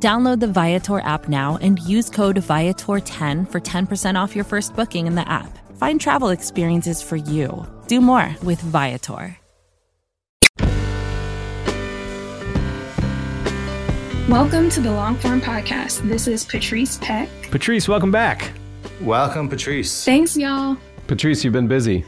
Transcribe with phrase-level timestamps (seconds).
[0.00, 5.08] Download the Viator app now and use code Viator10 for 10% off your first booking
[5.08, 5.58] in the app.
[5.76, 7.66] Find travel experiences for you.
[7.88, 9.36] Do more with Viator.
[14.28, 16.08] Welcome to the Longform Podcast.
[16.08, 17.28] This is Patrice Peck.
[17.50, 18.52] Patrice, welcome back.
[19.00, 20.04] Welcome, Patrice.
[20.04, 20.76] Thanks, y'all.
[21.08, 22.04] Patrice, you've been busy.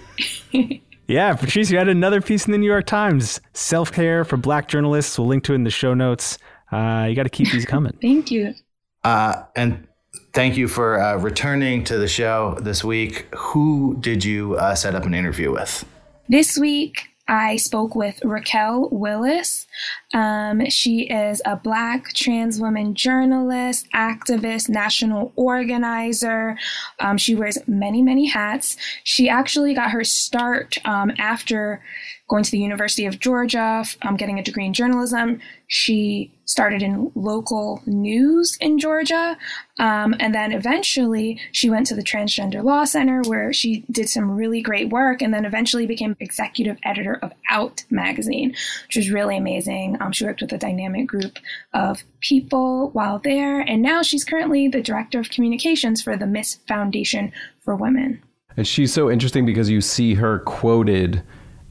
[1.08, 3.40] yeah, Patrice, you had another piece in the New York Times.
[3.54, 5.18] Self care for black journalists.
[5.18, 6.38] We'll link to it in the show notes.
[6.70, 7.96] Uh, you got to keep these coming.
[8.02, 8.54] Thank you.
[9.02, 9.86] Uh, and
[10.32, 13.26] thank you for uh, returning to the show this week.
[13.34, 15.84] Who did you uh, set up an interview with?
[16.28, 19.66] This week, I spoke with Raquel Willis.
[20.12, 26.58] Um, she is a Black trans woman journalist, activist, national organizer.
[26.98, 28.76] Um, she wears many, many hats.
[29.04, 31.80] She actually got her start um, after
[32.28, 35.40] going to the University of Georgia, um, getting a degree in journalism.
[35.72, 39.38] She started in local news in Georgia.
[39.78, 44.32] Um, and then eventually she went to the Transgender Law Center where she did some
[44.32, 48.50] really great work and then eventually became executive editor of Out magazine,
[48.88, 49.96] which was really amazing.
[50.00, 51.38] Um, she worked with a dynamic group
[51.72, 53.60] of people while there.
[53.60, 56.58] And now she's currently the director of communications for the Ms.
[56.66, 58.20] Foundation for Women.
[58.56, 61.22] And she's so interesting because you see her quoted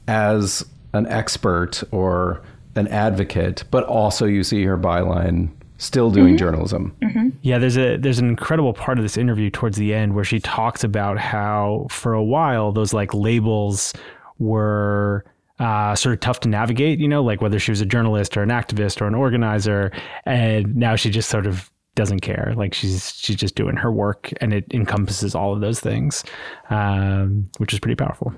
[0.08, 0.64] as
[0.94, 2.42] an expert or
[2.74, 6.36] an advocate, but also you see her byline still doing mm-hmm.
[6.36, 6.94] journalism.
[7.02, 7.28] Mm-hmm.
[7.42, 10.38] Yeah, there's a there's an incredible part of this interview towards the end where she
[10.40, 13.94] talks about how for a while those like labels
[14.38, 15.24] were
[15.58, 18.42] uh, sort of tough to navigate, you know, like whether she was a journalist or
[18.42, 19.92] an activist or an organizer,
[20.24, 22.54] and now she just sort of doesn't care.
[22.56, 26.24] Like she's she's just doing her work, and it encompasses all of those things,
[26.70, 28.32] um, which is pretty powerful.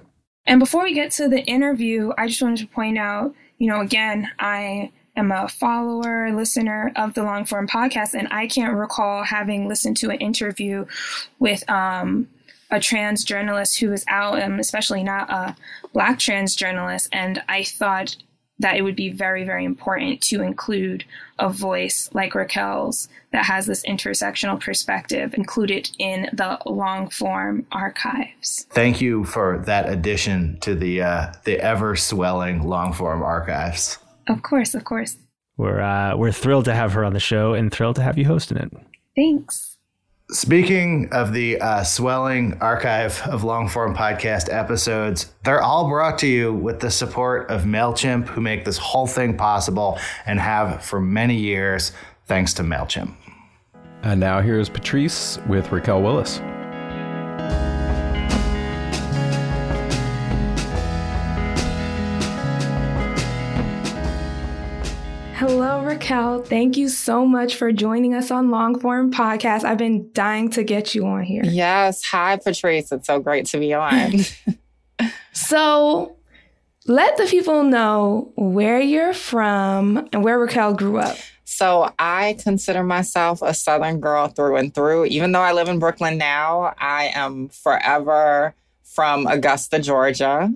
[0.47, 3.81] And before we get to the interview, I just wanted to point out, you know,
[3.81, 9.25] again, I am a follower, listener of the long form podcast, and I can't recall
[9.25, 10.87] having listened to an interview
[11.39, 12.29] with um,
[12.71, 15.57] a trans journalist who was out, and especially not a
[15.93, 17.09] black trans journalist.
[17.13, 18.17] And I thought
[18.63, 21.05] that it would be very, very important to include
[21.39, 28.67] a voice like Raquel's that has this intersectional perspective included in the long form archives.
[28.71, 33.99] Thank you for that addition to the uh, the ever swelling long form archives.
[34.29, 35.17] Of course, of course.
[35.57, 38.27] We're uh, we're thrilled to have her on the show and thrilled to have you
[38.27, 38.73] hosting it.
[39.17, 39.72] Thanks.
[40.31, 46.27] Speaking of the uh, swelling archive of long form podcast episodes, they're all brought to
[46.27, 51.01] you with the support of MailChimp, who make this whole thing possible and have for
[51.01, 51.93] many years,
[52.27, 53.15] thanks to MailChimp.
[54.03, 56.41] And now here's Patrice with Raquel Willis.
[65.93, 66.43] Raquel.
[66.43, 69.63] Thank you so much for joining us on Longform Podcast.
[69.63, 71.43] I've been dying to get you on here.
[71.45, 72.03] Yes.
[72.05, 72.91] Hi, Patrice.
[72.93, 74.13] It's so great to be on.
[75.33, 76.17] so,
[76.87, 81.19] let the people know where you're from and where Raquel grew up.
[81.45, 85.05] So, I consider myself a Southern girl through and through.
[85.07, 90.51] Even though I live in Brooklyn now, I am forever from Augusta, Georgia.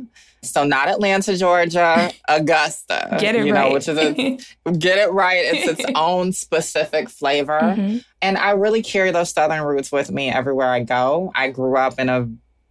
[0.46, 3.16] So not Atlanta, Georgia, Augusta.
[3.20, 3.68] Get it you right.
[3.68, 4.12] Know, which is a,
[4.78, 5.38] get it right.
[5.44, 7.60] It's its own specific flavor.
[7.60, 7.98] Mm-hmm.
[8.22, 11.32] And I really carry those Southern roots with me everywhere I go.
[11.34, 12.28] I grew up in a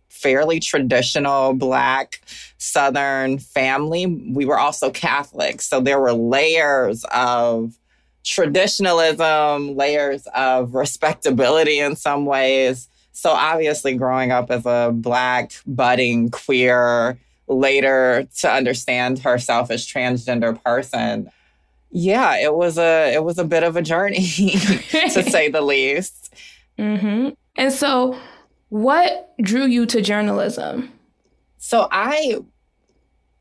[0.10, 2.22] fairly traditional Black
[2.58, 4.06] Southern family.
[4.06, 5.62] We were also Catholic.
[5.62, 7.78] So there were layers of
[8.24, 12.90] traditionalism, layers of respectability in some ways.
[13.12, 17.18] So obviously, growing up as a Black, budding, queer,
[17.48, 21.30] later to understand herself as transgender person.
[21.92, 26.34] Yeah it was a it was a bit of a journey to say the least.
[26.78, 27.30] Mm-hmm.
[27.56, 28.20] and so
[28.68, 30.92] what drew you to journalism?
[31.58, 32.40] So i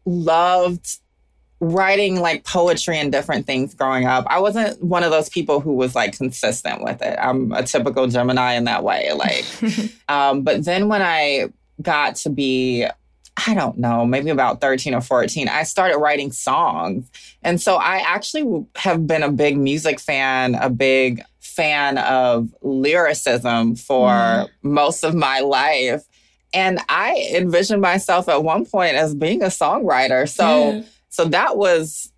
[0.07, 0.99] loved
[1.61, 4.27] writing like poetry and different things growing up.
[4.29, 7.17] I wasn't one of those people who was like consistent with it.
[7.19, 9.47] I'm a typical gemini in that way like
[10.09, 11.49] um, but then when i
[11.83, 12.87] got to be
[13.37, 17.11] I don't know, maybe about 13 or 14, I started writing songs.
[17.43, 23.77] And so I actually have been a big music fan, a big fan of lyricism
[23.77, 24.49] for mm.
[24.63, 26.05] most of my life.
[26.53, 30.29] And I envisioned myself at one point as being a songwriter.
[30.29, 30.83] So yeah.
[31.09, 32.13] so that was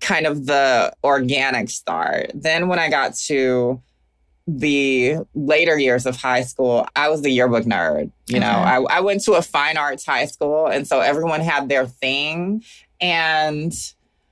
[0.00, 2.30] kind of the organic start.
[2.34, 3.80] Then when I got to
[4.58, 8.10] the later years of high school, I was the yearbook nerd.
[8.26, 11.68] You know, I, I went to a fine arts high school, and so everyone had
[11.68, 12.62] their thing.
[13.00, 13.72] And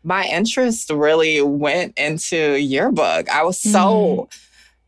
[0.03, 3.29] my interest really went into yearbook.
[3.29, 4.39] I was so mm.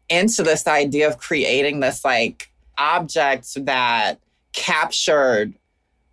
[0.08, 4.18] into this idea of creating this like object that
[4.52, 5.54] captured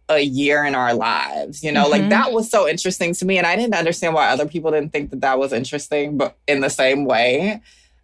[0.10, 1.92] a year in our lives you know mm-hmm.
[1.92, 4.92] like that was so interesting to me and i didn't understand why other people didn't
[4.92, 7.62] think that that was interesting but in the same way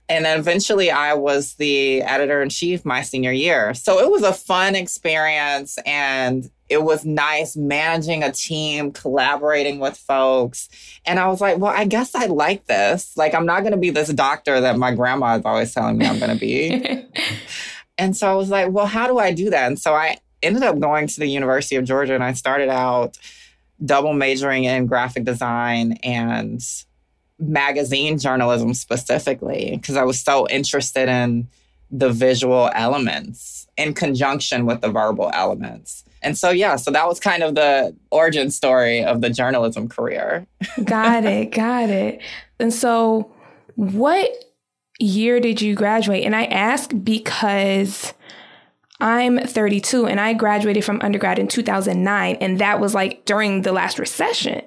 [0.07, 3.74] and then eventually I was the editor in chief my senior year.
[3.74, 9.98] So it was a fun experience and it was nice managing a team, collaborating with
[9.98, 10.69] folks.
[11.06, 13.16] And I was like, well, I guess I like this.
[13.18, 16.08] Like, I'm not going to be this doctor that my grandma is always telling me
[16.08, 17.06] I'm going to be.
[17.98, 19.68] and so I was like, well, how do I do that?
[19.68, 23.18] And so I ended up going to the University of Georgia and I started out
[23.84, 26.62] double majoring in graphic design and
[27.40, 31.48] magazine journalism specifically because I was so interested in
[31.92, 36.04] the visual elements in conjunction with the verbal elements.
[36.22, 40.48] And so, yeah, so that was kind of the origin story of the journalism career.
[40.84, 41.52] got it.
[41.52, 42.22] Got it.
[42.60, 43.32] And so,
[43.76, 44.32] what
[45.00, 46.24] year did you graduate?
[46.24, 48.14] And I ask because
[49.00, 52.38] I'm 32 and I graduated from undergrad in 2009.
[52.39, 54.62] And that was like during the last recession.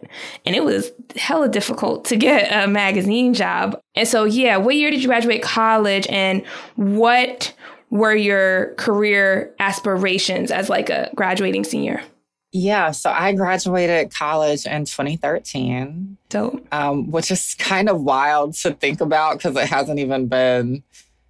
[0.44, 3.80] And it was hella difficult to get a magazine job.
[3.94, 6.44] And so, yeah, what year did you graduate college and
[6.76, 7.54] what
[7.90, 12.02] were your career aspirations as like a graduating senior?
[12.50, 16.16] Yeah, so I graduated college in 2013.
[16.30, 16.66] Dope.
[16.72, 20.82] Um, which is kind of wild to think about because it hasn't even been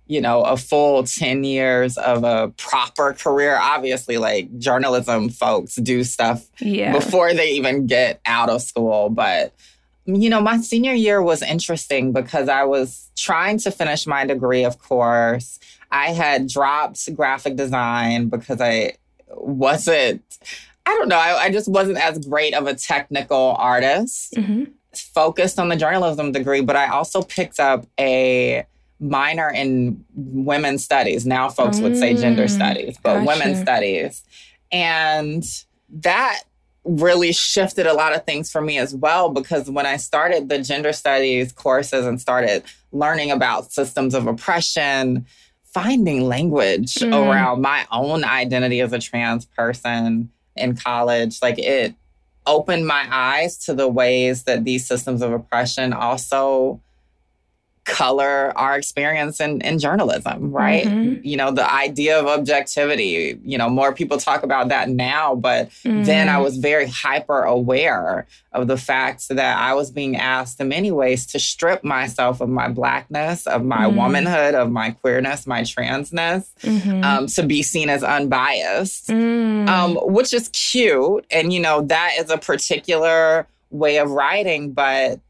[0.08, 3.56] you know, a full 10 years of a proper career.
[3.56, 6.92] Obviously, like journalism folks do stuff yeah.
[6.92, 9.10] before they even get out of school.
[9.10, 9.52] But,
[10.06, 14.64] you know, my senior year was interesting because I was trying to finish my degree,
[14.64, 15.60] of course.
[15.92, 18.94] I had dropped graphic design because I
[19.28, 20.22] wasn't,
[20.86, 24.32] I don't know, I, I just wasn't as great of a technical artist.
[24.34, 24.64] Mm-hmm.
[24.94, 28.64] Focused on the journalism degree, but I also picked up a
[29.00, 31.24] minor in women's studies.
[31.26, 33.26] Now folks mm, would say gender mm, studies, but gotcha.
[33.26, 34.24] women's studies.
[34.72, 35.44] And
[35.90, 36.42] that
[36.84, 40.62] really shifted a lot of things for me as well because when I started the
[40.62, 45.26] gender studies courses and started learning about systems of oppression,
[45.62, 47.12] finding language mm.
[47.12, 51.94] around my own identity as a trans person in college, like it
[52.46, 56.80] opened my eyes to the ways that these systems of oppression also
[57.88, 60.84] color our experience in, in journalism, right?
[60.84, 61.26] Mm-hmm.
[61.26, 65.70] You know, the idea of objectivity, you know, more people talk about that now, but
[65.70, 66.04] mm-hmm.
[66.04, 70.68] then I was very hyper aware of the fact that I was being asked in
[70.68, 73.96] many ways to strip myself of my blackness, of my mm-hmm.
[73.96, 77.02] womanhood, of my queerness, my transness, mm-hmm.
[77.02, 79.66] um, to be seen as unbiased, mm.
[79.66, 81.24] um, which is cute.
[81.30, 85.20] And, you know, that is a particular way of writing, but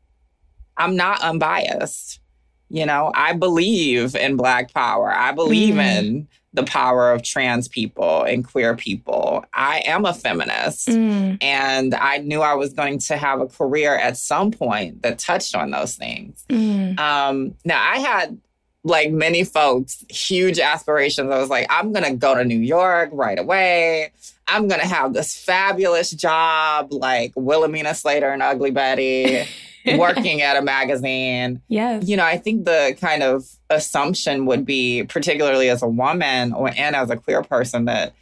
[0.77, 2.21] I'm not unbiased.
[2.70, 5.11] You know, I believe in Black power.
[5.11, 5.99] I believe mm.
[5.99, 9.44] in the power of trans people and queer people.
[9.52, 10.88] I am a feminist.
[10.88, 11.43] Mm.
[11.43, 15.54] And I knew I was going to have a career at some point that touched
[15.54, 16.45] on those things.
[16.49, 16.99] Mm.
[16.99, 18.38] Um, now, I had,
[18.85, 21.31] like many folks, huge aspirations.
[21.31, 24.12] I was like, I'm going to go to New York right away.
[24.47, 29.45] I'm going to have this fabulous job like Wilhelmina Slater and Ugly Betty.
[29.97, 31.62] working at a magazine.
[31.68, 32.00] Yeah.
[32.00, 36.71] You know, I think the kind of assumption would be, particularly as a woman or,
[36.76, 38.14] and as a queer person, that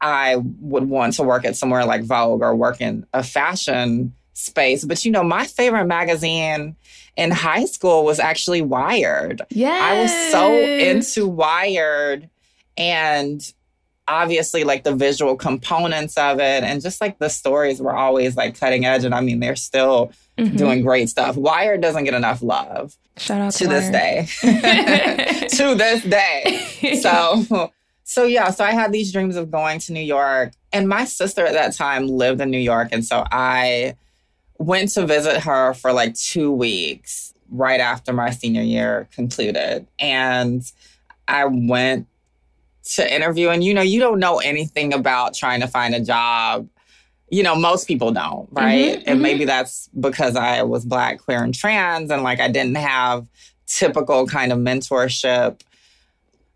[0.00, 4.84] I would want to work at somewhere like Vogue or work in a fashion space.
[4.84, 6.76] But you know, my favorite magazine
[7.16, 9.42] in high school was actually Wired.
[9.50, 9.78] Yeah.
[9.80, 12.28] I was so into Wired
[12.76, 13.52] and
[14.06, 18.58] obviously like the visual components of it and just like the stories were always like
[18.58, 20.56] cutting edge and I mean they're still mm-hmm.
[20.56, 21.36] doing great stuff.
[21.36, 22.96] Wired doesn't get enough love.
[23.16, 24.28] Shout out to, to this day.
[25.48, 26.60] to this day.
[27.00, 27.70] So
[28.06, 31.46] so yeah, so I had these dreams of going to New York and my sister
[31.46, 33.96] at that time lived in New York and so I
[34.58, 40.70] went to visit her for like 2 weeks right after my senior year concluded and
[41.26, 42.06] I went
[42.92, 46.68] to interview and you know you don't know anything about trying to find a job
[47.34, 48.92] you know, most people don't, right?
[48.92, 49.22] Mm-hmm, and mm-hmm.
[49.22, 53.26] maybe that's because I was black, queer, and trans, and like I didn't have
[53.66, 55.60] typical kind of mentorship.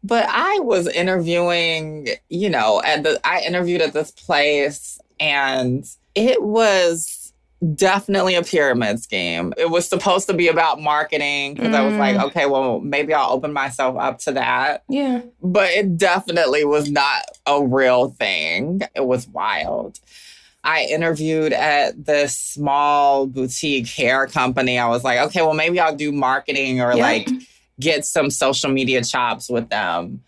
[0.04, 6.44] But I was interviewing, you know, at the I interviewed at this place and it
[6.44, 7.32] was
[7.74, 9.52] definitely a pyramid scheme.
[9.56, 11.74] It was supposed to be about marketing because mm.
[11.74, 12.22] I was like, mm.
[12.26, 14.84] okay, well, maybe I'll open myself up to that.
[14.88, 15.22] Yeah.
[15.42, 18.82] But it definitely was not a real thing.
[18.94, 19.98] It was wild.
[20.64, 24.78] I interviewed at this small boutique hair company.
[24.78, 27.02] I was like, okay, well, maybe I'll do marketing or yeah.
[27.02, 27.28] like
[27.80, 30.22] get some social media chops with them.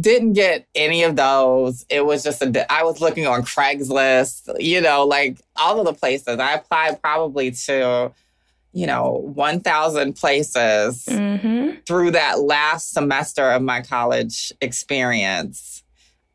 [0.00, 1.84] Didn't get any of those.
[1.88, 5.94] It was just a, I was looking on Craigslist, you know, like all of the
[5.94, 6.38] places.
[6.38, 8.12] I applied probably to,
[8.72, 11.80] you know, 1,000 places mm-hmm.
[11.86, 15.79] through that last semester of my college experience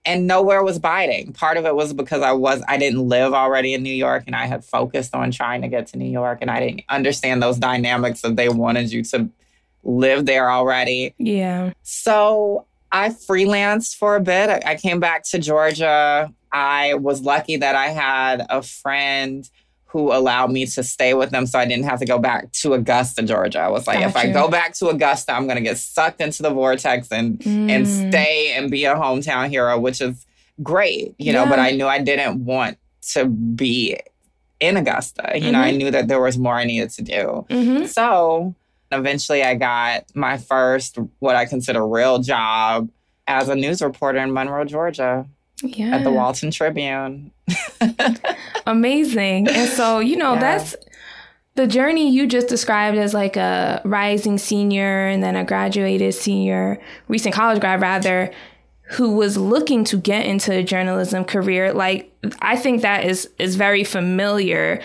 [0.05, 1.33] and nowhere was biting.
[1.33, 4.35] Part of it was because I was I didn't live already in New York and
[4.35, 7.57] I had focused on trying to get to New York and I didn't understand those
[7.57, 9.29] dynamics that they wanted you to
[9.83, 11.13] live there already.
[11.17, 11.73] Yeah.
[11.83, 14.63] So I freelanced for a bit.
[14.65, 16.31] I came back to Georgia.
[16.51, 19.49] I was lucky that I had a friend
[19.95, 22.73] who allowed me to stay with them so I didn't have to go back to
[22.73, 23.59] Augusta, Georgia.
[23.59, 26.43] I was like, if I go back to Augusta, I'm going to get sucked into
[26.43, 27.71] the vortex and mm.
[27.71, 30.25] and stay and be a hometown hero, which is
[30.61, 31.31] great, you yeah.
[31.31, 32.77] know, but I knew I didn't want
[33.13, 33.97] to be
[34.59, 35.31] in Augusta.
[35.33, 35.51] You mm-hmm.
[35.53, 35.77] know, I mm-hmm.
[35.77, 37.45] knew that there was more I needed to do.
[37.49, 37.85] Mm-hmm.
[37.85, 38.53] So
[38.91, 42.89] eventually I got my first, what I consider real job
[43.27, 45.25] as a news reporter in Monroe, Georgia
[45.69, 45.95] yeah.
[45.95, 47.31] at the Walton Tribune.
[48.65, 49.47] Amazing.
[49.49, 50.39] And so, you know, yeah.
[50.39, 50.75] that's
[51.55, 56.79] the journey you just described as like a rising senior and then a graduated senior,
[57.07, 58.31] recent college grad rather,
[58.89, 61.73] who was looking to get into a journalism career.
[61.73, 64.81] Like I think that is is very familiar,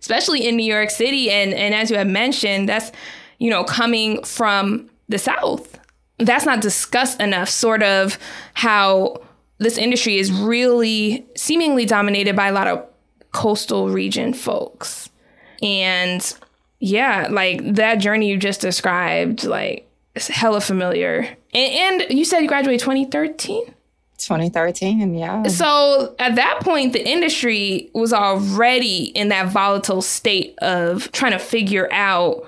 [0.00, 1.30] especially in New York City.
[1.30, 2.90] And and as you have mentioned, that's,
[3.38, 5.78] you know, coming from the South.
[6.18, 8.18] That's not discussed enough, sort of
[8.54, 9.20] how
[9.58, 12.86] this industry is really seemingly dominated by a lot of
[13.32, 15.10] coastal region folks.
[15.62, 16.36] And
[16.80, 21.36] yeah, like that journey you just described, like it's hella familiar.
[21.52, 23.74] And, and you said you graduated 2013?
[24.18, 25.42] 2013, yeah.
[25.44, 31.38] So at that point, the industry was already in that volatile state of trying to
[31.38, 32.46] figure out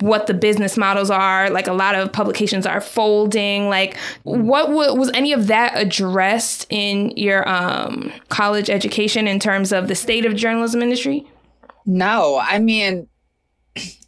[0.00, 4.94] what the business models are like a lot of publications are folding like what w-
[4.94, 10.26] was any of that addressed in your um, college education in terms of the state
[10.26, 11.26] of journalism industry?
[11.86, 13.08] No i mean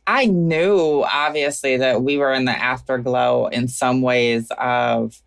[0.07, 5.21] i knew obviously that we were in the afterglow in some ways of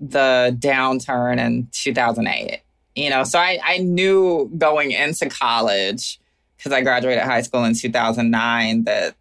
[0.00, 2.60] the downturn in 2008
[2.94, 3.24] you know?
[3.24, 6.20] So i, I knew going into college
[6.56, 9.14] because i graduated high school in 2009 that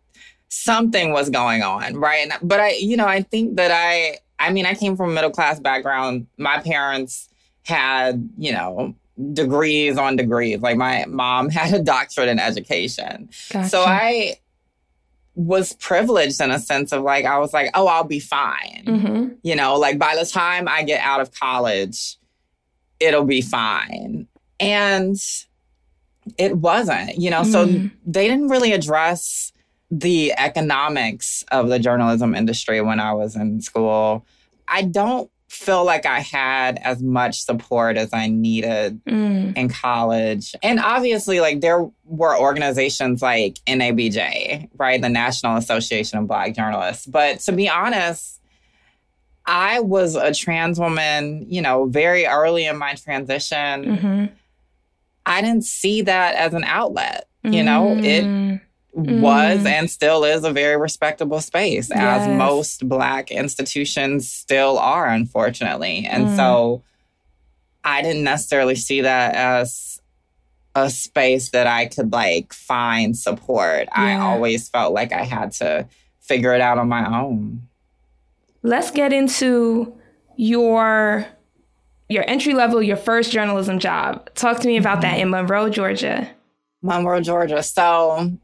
[0.50, 2.32] something was going on, right?
[2.42, 5.32] But I, you know, I think that I, I mean, I came from a middle
[5.32, 6.28] class background.
[6.38, 7.30] My parents
[7.64, 8.96] had, you know,
[9.34, 10.62] degrees on degrees.
[10.62, 13.30] Like my mom had a doctorate in education.
[13.52, 13.70] Gotcha.
[13.70, 14.40] So I
[15.36, 18.84] was privileged in a sense of like, I was like, oh, I'll be fine.
[18.88, 19.34] Mm-hmm.
[19.44, 22.18] You know, like by the time I get out of college,
[23.00, 24.28] it'll be fine.
[24.60, 25.16] And
[26.38, 27.52] it wasn't, you know, mm-hmm.
[27.52, 29.52] so they didn't really address
[29.90, 34.26] the economics of the journalism industry when I was in school.
[34.68, 39.56] I don't feel like I had as much support as I needed mm.
[39.56, 40.54] in college.
[40.62, 45.02] And obviously, like, there were organizations like NABJ, right?
[45.02, 47.06] The National Association of Black Journalists.
[47.06, 48.42] But to be honest,
[49.46, 53.58] I was a trans woman, you know, very early in my transition.
[53.58, 54.26] Mm-hmm.
[55.26, 57.30] I didn't see that as an outlet.
[57.44, 58.04] You know, mm.
[58.04, 58.62] it
[58.98, 59.22] mm.
[59.22, 62.28] was and still is a very respectable space, yes.
[62.28, 66.08] as most Black institutions still are, unfortunately.
[66.10, 66.36] And mm.
[66.36, 66.84] so
[67.84, 70.02] I didn't necessarily see that as
[70.76, 73.88] a space that I could like find support.
[73.88, 74.04] Yeah.
[74.04, 75.88] I always felt like I had to
[76.20, 77.68] figure it out on my own.
[78.64, 79.98] Let's get into
[80.36, 81.26] your
[82.10, 84.34] your entry level, your first journalism job.
[84.34, 85.02] Talk to me about mm-hmm.
[85.02, 86.30] that in Monroe, Georgia.
[86.82, 87.62] Monroe, Georgia.
[87.64, 88.38] So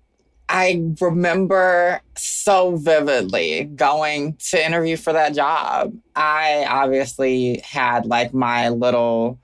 [0.53, 5.95] I remember so vividly going to interview for that job.
[6.15, 9.39] I obviously had like my little,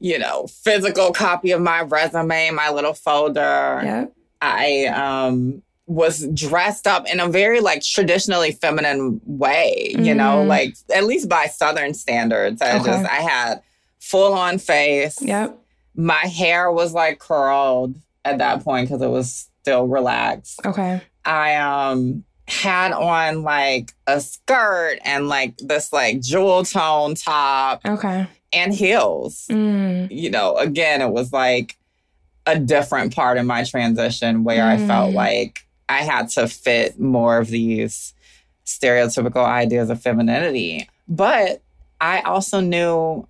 [0.00, 3.40] you know, physical copy of my resume, my little folder.
[3.40, 4.06] Yeah.
[4.42, 10.16] I um was dressed up in a very like traditionally feminine way, you mm.
[10.16, 10.48] know, mm-hmm.
[10.48, 12.60] like at least by southern standards.
[12.60, 12.86] I okay.
[12.86, 13.62] just I had
[14.00, 15.22] full on face.
[15.22, 15.56] Yep.
[15.94, 20.60] My hair was like curled at that point because it was still relaxed.
[20.64, 21.00] Okay.
[21.24, 28.26] I um had on like a skirt and like this like jewel tone top Okay.
[28.52, 29.46] and heels.
[29.50, 30.10] Mm.
[30.10, 31.76] You know, again, it was like
[32.46, 35.14] a different part of my transition where I felt Mm.
[35.14, 38.14] like I had to fit more of these
[38.64, 40.88] stereotypical ideas of femininity.
[41.08, 41.60] But
[42.00, 43.26] I also knew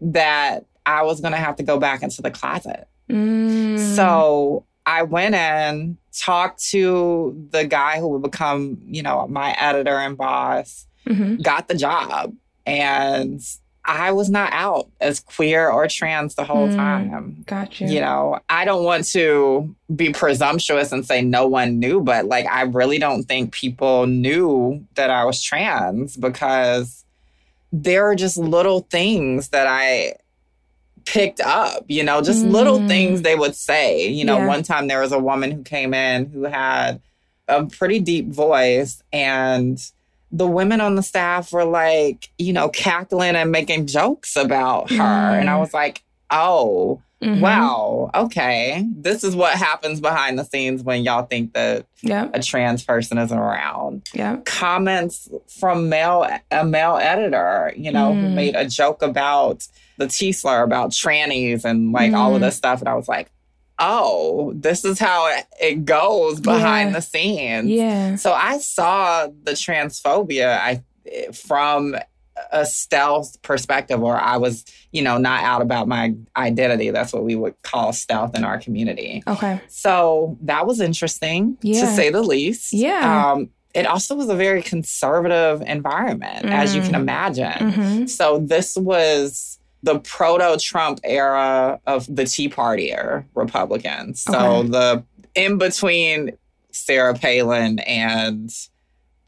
[0.00, 2.86] that I was going to have to go back into the closet.
[3.08, 3.96] Mm.
[3.96, 9.96] So I went in, talked to the guy who would become, you know, my editor
[9.98, 11.42] and boss, Mhm.
[11.42, 12.34] got the job,
[12.66, 13.40] and
[13.86, 16.76] I was not out as queer or trans the whole Mm.
[16.76, 17.44] time.
[17.46, 17.84] Gotcha.
[17.84, 22.46] You know, I don't want to be presumptuous and say no one knew, but like,
[22.46, 27.04] I really don't think people knew that I was trans because
[27.72, 30.14] there are just little things that I
[31.04, 32.88] picked up, you know, just little Mm.
[32.88, 34.08] things they would say.
[34.08, 34.46] You know, Yeah.
[34.46, 37.00] one time there was a woman who came in who had
[37.48, 39.78] a pretty deep voice and
[40.32, 45.38] the women on the staff were like, you know, cackling and making jokes about her.
[45.38, 45.60] And I Mm.
[45.60, 47.40] was like, oh, Mhm.
[47.40, 48.84] wow, okay.
[48.96, 51.86] This is what happens behind the scenes when y'all think that
[52.34, 54.02] a trans person isn't around.
[54.12, 54.44] Yep.
[54.44, 58.34] Comments from male a male editor, you know, who Mm.
[58.34, 59.66] made a joke about
[59.98, 62.44] the T slur about trannies and like all of Mm.
[62.46, 62.80] this stuff.
[62.80, 63.30] And I was like,
[63.78, 66.94] oh, this is how it, it goes behind Yeah.
[66.96, 67.68] the scenes.
[67.70, 68.16] Yeah.
[68.16, 70.82] So I saw the transphobia I
[71.32, 71.96] from
[72.52, 76.90] a stealth perspective or I was, you know, not out about my identity.
[76.90, 79.22] That's what we would call stealth in our community.
[79.26, 79.60] Okay.
[79.68, 82.72] So that was interesting to say the least.
[82.72, 83.32] Yeah.
[83.32, 87.00] Um, it also was a very conservative environment, as you can Mm.
[87.00, 87.52] imagine.
[87.72, 88.10] Mhm.
[88.10, 94.20] So this was the proto Trump era of the Tea Party era Republicans.
[94.22, 94.68] So Okay.
[94.68, 96.32] the in between
[96.70, 98.50] Sarah Palin and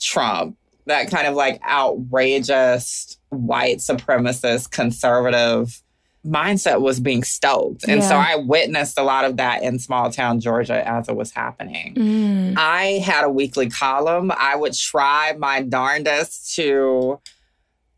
[0.00, 5.82] Trump, that kind of like outrageous white supremacist conservative
[6.24, 7.86] mindset was being stoked.
[7.86, 11.30] And so I witnessed a lot of that in small town Georgia as it was
[11.32, 11.94] happening.
[11.94, 12.54] Mm.
[12.56, 14.32] I had a weekly column.
[14.36, 17.20] I would try my darndest to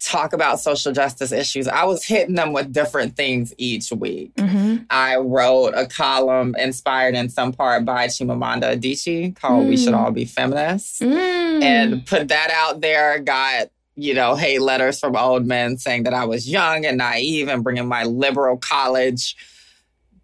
[0.00, 1.66] talk about social justice issues.
[1.66, 4.32] I was hitting them with different things each week.
[4.36, 4.86] Mhm.
[4.90, 9.98] I wrote a column inspired in some part by Chimamanda Adichie called We Should Mm.
[9.98, 11.62] All Be Feminists Mm.
[11.64, 13.18] and put that out there.
[13.18, 17.48] Got, you know, hate letters from old men saying that I was young and naive
[17.48, 19.34] and bringing my liberal college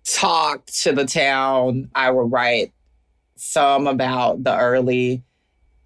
[0.07, 1.91] talk to the town.
[1.95, 2.73] I would write
[3.37, 5.23] some about the early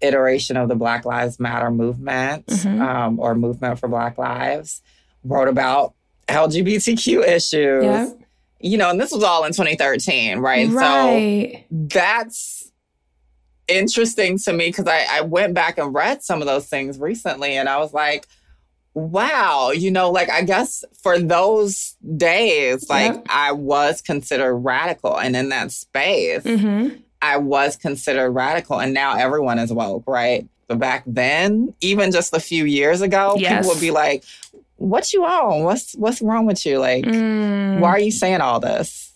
[0.01, 2.79] iteration of the Black Lives Matter movement Mhm.
[2.81, 4.81] um, or movement for Black Lives.
[5.23, 5.93] Wrote about
[6.27, 7.83] LGBTQ issues.
[7.83, 8.17] Yep.
[8.61, 10.67] You know, and this was all in 2013, right?
[10.69, 11.65] So Right.
[11.71, 12.71] that's
[13.67, 17.55] interesting to me because I, I went back and read some of those things recently
[17.55, 18.27] and I was like,
[18.95, 23.25] wow, you know, like I guess for those days, like Yep.
[23.29, 25.17] I was considered radical.
[25.17, 26.89] And in that space, hmm
[27.21, 28.79] I was considered radical.
[28.79, 30.47] And now everyone is woke, right?
[30.67, 33.57] But back then, even just a few years ago, Yes.
[33.57, 34.23] people would be like,
[34.77, 35.63] what you on?
[35.63, 36.79] What's what's wrong with you?
[36.79, 37.79] Like, Mm.
[37.79, 39.08] why are you saying all this?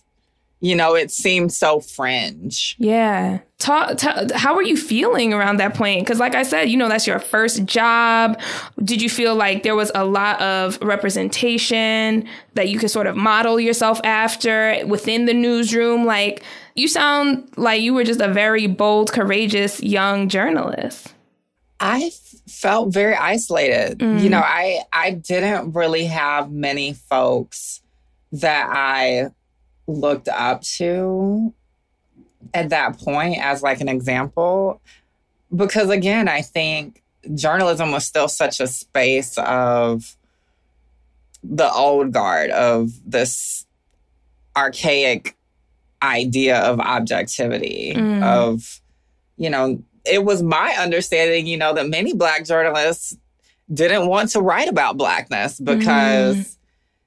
[0.63, 2.77] You know, it seems so fringe.
[2.79, 3.39] Yeah.
[3.57, 6.05] Talk, ta- how were you feeling around that point?
[6.05, 8.39] Because, like I said, you know, that's your first job.
[8.81, 13.17] Did you feel like there was a lot of representation that you could sort of
[13.17, 16.05] model yourself after within the newsroom?
[16.05, 16.41] Like,
[16.75, 21.13] you sound like you were just a very bold, courageous young journalist.
[21.81, 23.99] I f- felt very isolated.
[23.99, 24.23] Mm.
[24.23, 27.81] You know, I I didn't really have many folks
[28.31, 29.31] that I
[29.87, 31.53] looked up to
[32.53, 34.81] at that point as like an example
[35.55, 37.01] because again, I think
[37.35, 40.15] journalism was still such a space of
[41.43, 43.65] the old guard of this
[44.55, 45.35] archaic
[46.01, 48.23] idea of objectivity Mm.
[48.23, 48.81] of
[49.37, 53.17] you know it was my understanding you know that many black journalists
[53.73, 56.57] didn't want to write about blackness because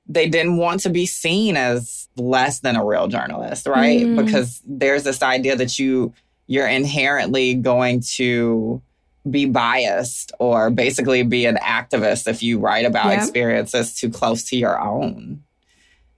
[0.09, 4.25] they didn't want to be seen as less than a real journalist right Mm.
[4.25, 6.13] because there's this idea that you
[6.47, 8.81] you're inherently going to
[9.29, 13.19] be biased or basically be an activist if you write about Yeah.
[13.19, 15.43] experiences too close to your own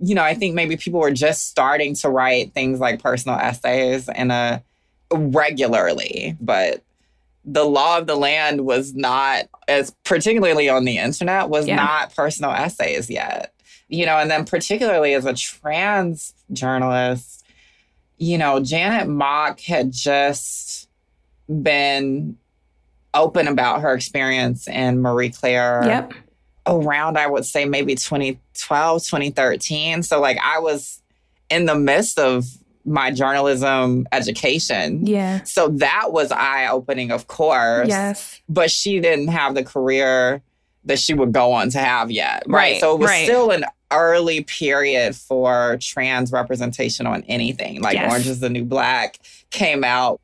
[0.01, 4.09] you know, I think maybe people were just starting to write things like personal essays
[4.14, 4.62] in a
[5.12, 6.83] regularly, but
[7.44, 11.77] the law of the land was not as particularly on the internet was Yeah.
[11.77, 13.53] not personal essays yet.
[13.88, 17.44] You know, and then particularly as a trans journalist,
[18.18, 20.88] you know, Janet Mock had just
[21.48, 22.37] been
[23.14, 25.83] open about her experience in Marie Claire.
[25.87, 26.12] Yep.
[26.66, 30.03] Around, I would say maybe 2012, 2013.
[30.03, 31.01] So, like, I was
[31.48, 32.44] in the midst of
[32.85, 35.07] my journalism education.
[35.07, 35.42] Yeah.
[35.44, 37.88] So that was eye opening, of course.
[37.88, 38.40] Yes.
[38.48, 40.42] But she didn't have the career
[40.88, 42.42] that she would go on to have yet.
[42.46, 42.72] Right.
[42.72, 43.24] Right, so it was right.
[43.24, 47.81] still an early period for trans representation on anything.
[47.81, 48.11] Like Yes.
[48.11, 49.18] Orange is the New Black
[49.51, 50.20] came out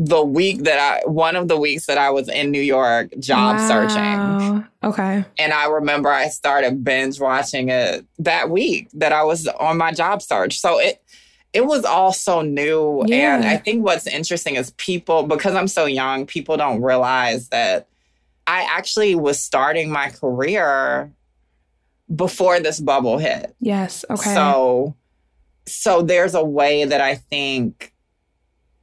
[0.00, 3.58] the week that I, one of the weeks that I was in New York job
[3.60, 4.64] searching.
[4.82, 5.24] Okay.
[5.38, 9.92] And I remember I started binge watching it that week that I was on my
[9.92, 10.60] job search.
[10.60, 11.02] So it
[11.52, 13.02] it was all so new.
[13.10, 17.88] And I think what's interesting is people, because I'm so young, people don't realize that
[18.48, 21.12] I actually was starting my career
[22.14, 23.54] before this bubble hit.
[23.60, 24.04] Yes.
[24.08, 24.34] Okay.
[24.34, 24.96] So
[25.66, 27.92] so there's a way that I think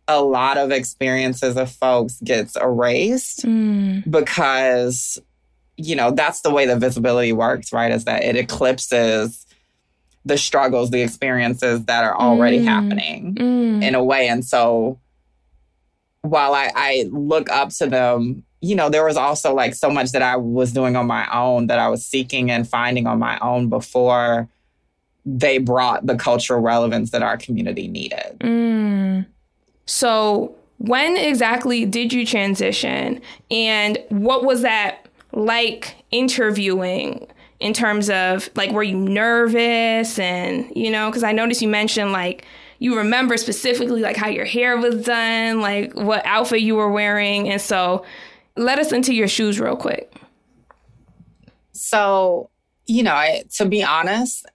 [0.08, 5.18] a lot of experiences of folks gets erased Mm, because
[5.78, 9.48] you know that's the way the visibility works right is that it eclipses
[10.24, 12.66] the struggles the experiences that are already Mm.
[12.66, 15.00] happening mm, in a way and so
[16.22, 20.12] while I, I look up to them you know there was also like so much
[20.12, 23.38] that i was doing on my own that i was seeking and finding on my
[23.40, 24.48] own before
[25.26, 29.26] they brought the cultural relevance that our community needed mm.
[29.86, 37.28] So, when exactly did you transition, and what was that like interviewing?
[37.62, 40.20] In terms of like, were you nervous?
[40.20, 42.46] And you know, because I noticed you mentioned like
[42.80, 47.50] you remember specifically like how your hair was done, like what outfit you were wearing,
[47.50, 48.06] and so
[48.56, 50.14] let us into your shoes real quick.
[51.74, 52.50] So,
[52.88, 54.46] you know, I, to be honest,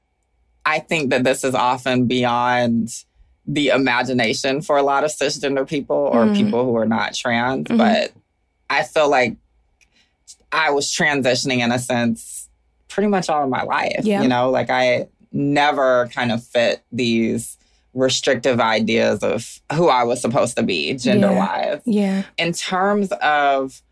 [0.65, 3.05] I think that this is often beyond
[3.47, 6.37] the imagination for a lot of cisgender people or Mhm.
[6.37, 7.67] people who are not trans.
[7.67, 7.79] Mhm.
[7.79, 8.13] But
[8.69, 9.37] I feel like
[10.53, 12.49] I was transitioning in a sense
[12.89, 14.01] pretty much all of my life.
[14.03, 14.23] Yeah.
[14.23, 17.57] You know, like I never kind of fit these
[17.95, 22.23] restrictive ideas of who I was supposed to be gender wise Yeah.
[22.39, 23.83] in terms of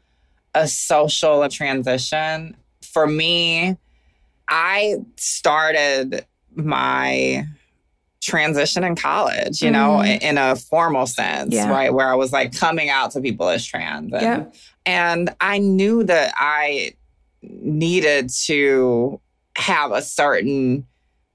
[0.54, 3.76] a social transition, for me,
[4.48, 7.46] I started my
[8.20, 10.20] transition in college, you know, Mhm.
[10.22, 11.68] in a formal sense, Yeah.
[11.70, 11.92] right?
[11.92, 14.12] Where I was like coming out to people as trans.
[14.12, 14.44] And, Yeah.
[14.84, 16.94] and I knew that I
[17.42, 19.20] needed to
[19.56, 20.84] have a certain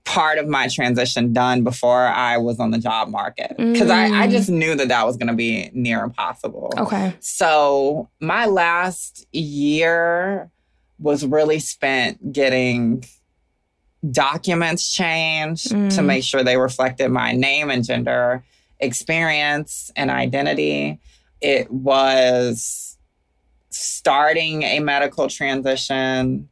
[0.06, 3.56] part of my transition done before I was on the job market.
[3.58, 4.32] Because I, I Mm.
[4.32, 6.74] just knew that that was going to be near impossible.
[6.78, 7.14] Okay.
[7.22, 10.50] So my last year
[11.00, 13.04] was really spent getting
[14.12, 16.06] documents changed to Mm.
[16.06, 18.44] make sure they reflected my name and gender
[18.80, 21.00] experience and identity.
[21.40, 22.98] It was
[23.70, 26.50] starting a medical transition.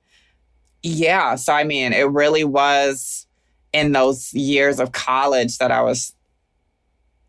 [0.82, 1.36] Yeah.
[1.36, 3.28] So, I mean, it really was
[3.74, 6.14] in those years of college that I was,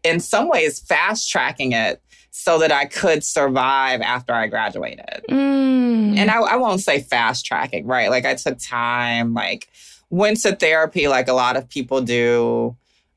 [0.03, 2.03] in some ways, fast tracking it
[2.33, 5.25] so that I could survive after I graduated.
[5.29, 6.17] Mm.
[6.17, 8.11] And I, I won't say fast tracking, right?
[8.11, 9.69] Like I took time, like
[10.11, 12.75] went to therapy like a lot of people do,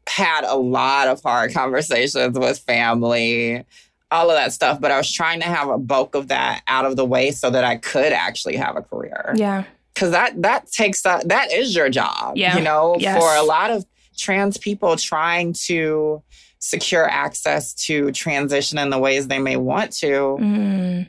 [0.08, 3.66] had a lot of hard conversations with family,
[4.12, 4.82] all of that stuff.
[4.82, 7.50] But I was trying to have a bulk of that out of the way so
[7.50, 9.34] that I could actually have a career.
[9.36, 9.64] yeah.
[9.96, 12.36] Cause that that takes a, that is your job.
[12.38, 12.58] Yeah.
[12.58, 13.18] You know, Yes.
[13.18, 13.86] for a lot of
[14.18, 16.22] trans people trying to
[16.60, 21.08] secure access to transition in the ways they may want to Mm.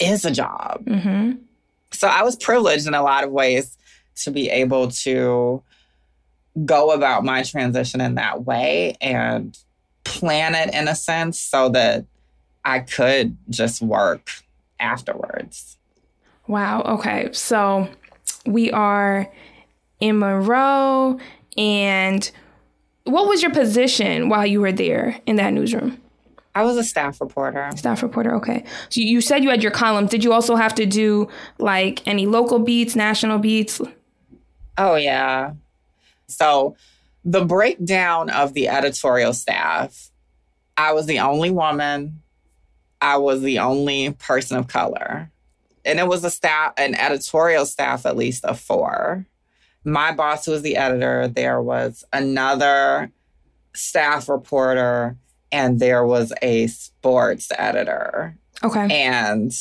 [0.00, 0.84] is a job.
[0.86, 1.32] hmm
[1.92, 3.76] So I was privileged in a lot of ways
[4.22, 5.62] to be able to
[6.64, 9.56] go about my transition in that way and
[10.04, 12.04] plan it in a sense so that
[12.64, 14.30] I could just work
[14.80, 15.76] afterwards.
[16.46, 16.82] Wow.
[16.82, 17.28] Okay.
[17.32, 17.88] So
[18.52, 19.30] we are
[20.00, 21.18] in Monroe.
[21.56, 22.30] And
[23.04, 26.00] what was your position while you were there in that newsroom?
[26.54, 27.70] I was a staff reporter.
[27.76, 28.34] Staff reporter.
[28.36, 28.64] Okay.
[28.88, 30.10] So you said you had your columns.
[30.10, 33.80] Did you also have to do like any local beats, national beats?
[34.76, 35.52] Oh, yeah.
[36.26, 36.76] So
[37.24, 40.10] the breakdown of the editorial staff,
[40.76, 42.22] I was the only woman,
[43.00, 45.30] I was the only person of color.
[45.84, 49.26] And it was a staff, an editorial staff at least of four.
[49.84, 51.28] My boss was the editor.
[51.28, 53.10] There was another
[53.74, 55.16] staff reporter,
[55.52, 58.86] and there was a sports editor Okay.
[58.90, 59.52] and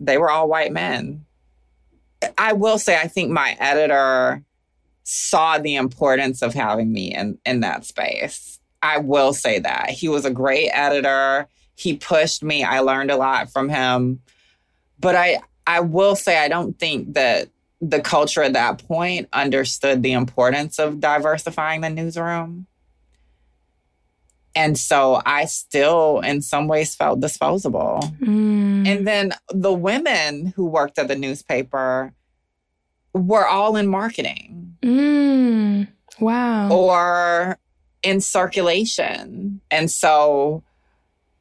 [0.00, 1.24] they were all white men.
[2.38, 4.42] I will say, I think my editor
[5.04, 8.58] saw the importance of having me in, in that space.
[8.82, 9.90] I will say that.
[9.90, 11.46] He was a great editor.
[11.76, 12.64] He pushed me.
[12.64, 14.20] I learned a lot from him.
[14.98, 17.48] But I I will say I don't think that
[17.80, 22.66] the culture at that point understood the importance of diversifying the newsroom.
[24.54, 28.00] And so I still, in some ways, felt disposable.
[28.20, 28.86] Mm.
[28.88, 32.14] And then the women who worked at the newspaper
[33.12, 35.88] were all in marketing Mm.
[36.20, 36.70] Wow.
[36.70, 37.58] or
[38.02, 39.60] in circulation.
[39.70, 40.62] And so,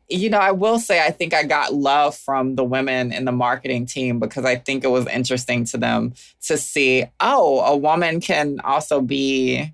[0.08, 3.32] you know, I will say I think I got love from the women in the
[3.32, 6.14] marketing team because I think it was interesting to them
[6.44, 9.74] to see, oh, a woman can also be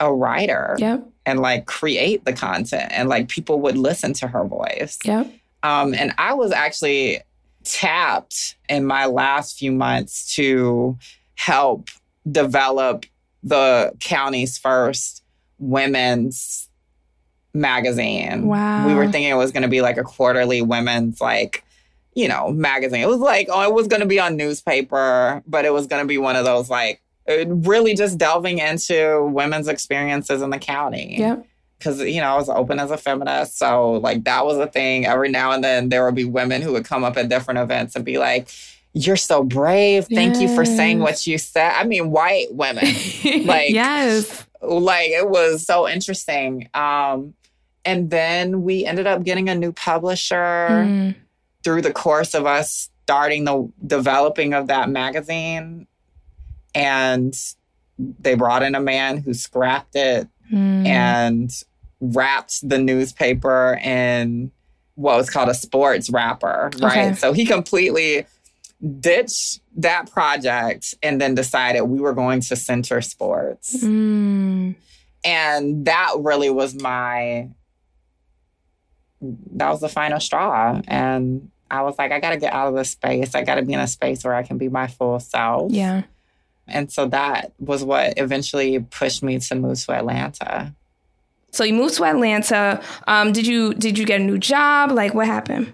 [0.00, 1.06] a writer Yep.
[1.26, 4.98] and like create the content and like people would listen to her voice.
[5.04, 5.30] Yep.
[5.62, 7.20] Um, and I was actually
[7.64, 10.96] tapped in my last few months to
[11.34, 11.88] help
[12.30, 13.04] develop
[13.42, 15.22] the county's first
[15.58, 16.67] women's
[17.54, 18.46] magazine.
[18.46, 18.86] Wow.
[18.86, 21.64] We were thinking it was going to be like a quarterly women's like
[22.14, 23.00] you know magazine.
[23.00, 26.02] It was like oh it was going to be on newspaper, but it was going
[26.02, 30.58] to be one of those like uh, really just delving into women's experiences in the
[30.58, 31.46] county Yep.
[31.78, 35.06] because you know I was open as a feminist, so like that was a thing.
[35.06, 37.94] Every now and then there would be women who would come up at different events
[37.96, 38.48] and be like,
[38.94, 40.06] "You're so brave.
[40.06, 42.84] Thank you for saying what you said." I mean, white women,
[43.44, 44.46] Like- yes.
[44.62, 46.68] like it was so interesting.
[46.74, 47.34] Um,
[47.88, 51.14] and then we ended up getting a new publisher Mm.
[51.64, 55.86] through the course of us starting the developing of that magazine,
[56.74, 57.34] and
[58.20, 60.86] they brought in a man who scrapped it Mm.
[60.86, 61.50] and
[62.00, 64.50] wrapped the newspaper in
[64.94, 67.08] what was called a sports wrapper, right?
[67.08, 67.14] Okay.
[67.14, 68.26] So he completely
[69.00, 73.82] ditched that project and then decided we were going to center sports.
[73.82, 74.74] Mm.
[75.24, 77.48] And that really was my
[79.20, 80.80] that was the final straw.
[80.86, 83.34] And I was like, I gotta get out of this space.
[83.34, 85.72] I gotta be in a space where I can be my full self.
[85.72, 86.02] Yeah.
[86.66, 90.74] And so that was what eventually pushed me to move to Atlanta.
[91.50, 92.82] So you moved to Atlanta.
[93.06, 94.92] Um, did you did you get a new job?
[94.92, 95.72] Like what happened?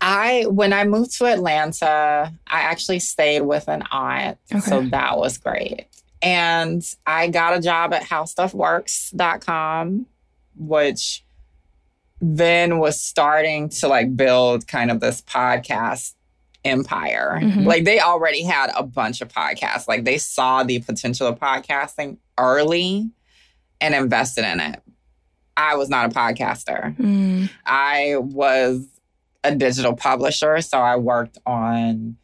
[0.00, 4.38] I when I moved to Atlanta, I actually stayed with an aunt.
[4.62, 5.86] So that was great.
[6.20, 10.06] And I got a job at howstuffworks.com,
[10.56, 11.21] which
[12.24, 16.14] then was starting to like build kind of this podcast
[16.64, 17.40] empire.
[17.42, 17.66] Mhm.
[17.66, 19.88] Like they already had a bunch of podcasts.
[19.88, 23.10] Like they saw the potential of podcasting early
[23.80, 24.80] and invested in it.
[25.56, 26.96] I was not a podcaster.
[26.96, 27.50] Mm.
[27.66, 28.86] I was
[29.42, 32.16] a digital publisher, so I worked on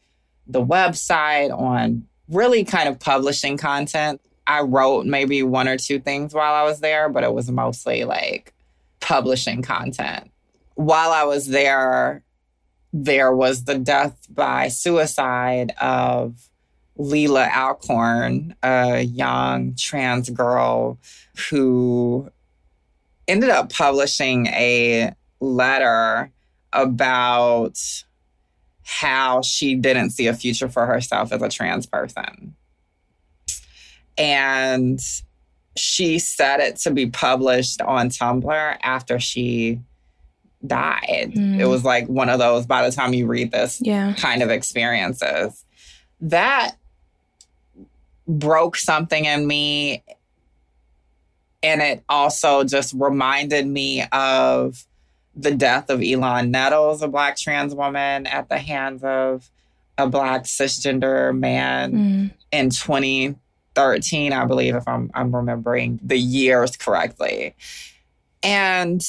[0.47, 4.21] the website, on really kind of publishing content.
[4.47, 8.05] I wrote maybe one or two things while I was there, but it was mostly
[8.05, 8.55] like
[9.01, 10.31] publishing content.
[10.75, 12.23] While I was there,
[12.93, 16.49] there was the death by suicide of
[16.99, 20.99] Leelah Alcorn, a young trans girl
[21.51, 22.31] who
[23.27, 26.33] ended up publishing a letter
[26.73, 27.79] about
[28.83, 32.57] how she didn't see a future for herself as a trans person.
[34.17, 34.99] And
[35.79, 39.81] she set it to be published on Tumblr after she
[40.67, 41.33] died.
[41.37, 41.61] Mm.
[41.61, 44.13] It was like one of those, by the time you read this, Yeah.
[44.15, 45.65] kind of experiences.
[46.21, 46.73] That
[48.27, 50.03] broke something in me.
[51.63, 54.85] And it also just reminded me of
[55.35, 59.49] the death of Islan Nettles, a Black trans woman, at the hands of
[59.97, 62.31] a Black cisgender man Mm.
[62.53, 62.71] in
[63.79, 67.55] 2013, I believe, if I'm, I'm remembering the years correctly.
[68.43, 69.01] And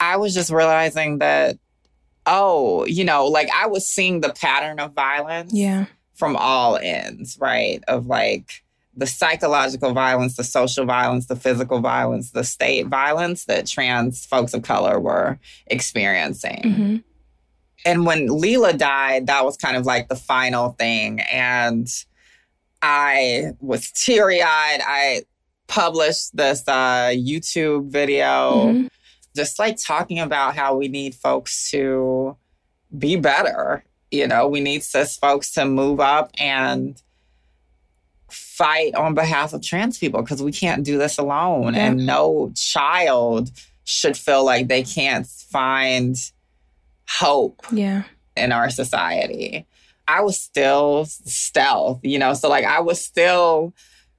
[0.00, 1.58] I was just realizing that,
[2.26, 5.86] oh, you know, like I was seeing the pattern of violence Yeah.
[6.14, 7.82] from all ends, right?
[7.88, 8.62] Of like
[8.94, 14.52] the psychological violence, the social violence, the physical violence, the state violence that trans folks
[14.54, 16.62] of color were experiencing.
[16.62, 16.96] hmm
[17.84, 21.20] And when Leelah died, that was kind of like the final thing.
[21.20, 21.88] And
[22.82, 24.80] I was teary eyed.
[24.84, 25.22] I
[25.68, 28.88] published this uh, YouTube video Mhm.
[29.34, 32.36] just like talking about how we need folks to
[32.98, 33.84] be better.
[34.10, 37.00] You know, we need cis folks to move up and
[38.28, 41.74] fight on behalf of trans people because we can't do this alone.
[41.74, 41.86] Yeah.
[41.86, 43.50] And no child
[43.84, 46.16] should feel like they can't find
[47.08, 48.02] hope Yeah.
[48.36, 49.66] in our society.
[50.18, 53.72] I was still stealth, you know, so like I was still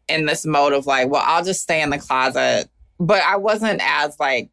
[0.08, 2.70] in this mode of like, well, I'll just stay in the closet.
[3.00, 4.50] But I wasn't as like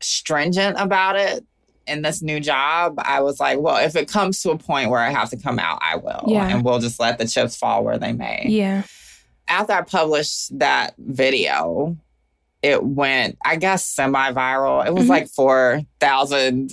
[0.00, 1.44] stringent about it
[1.86, 5.00] in this new job, I was like, well, if it comes to a point where
[5.00, 6.24] I have to come out, I will.
[6.26, 6.48] Yeah.
[6.48, 8.46] And we'll just let the chips fall where they may.
[8.48, 8.82] Yeah.
[9.46, 11.96] After I published that video,
[12.62, 14.84] it went, I guess, semi viral.
[14.84, 15.10] It was Mhm.
[15.10, 16.72] like 4,000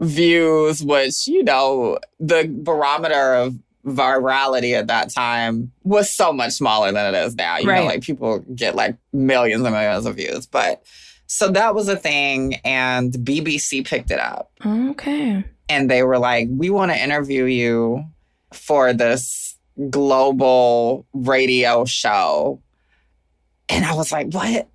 [0.00, 3.54] views, which, you know, the barometer of
[3.86, 7.58] virality at that time was so much smaller than it is now.
[7.58, 7.80] You Right.
[7.80, 10.46] know, like people get like millions and millions of views.
[10.46, 10.82] But
[11.26, 15.44] so that was a thing, and BBC picked it up Okay.
[15.68, 18.04] and they were like, "We want to interview you
[18.52, 19.56] for this
[19.90, 22.60] global radio show."
[23.68, 24.68] And I was like, "What?"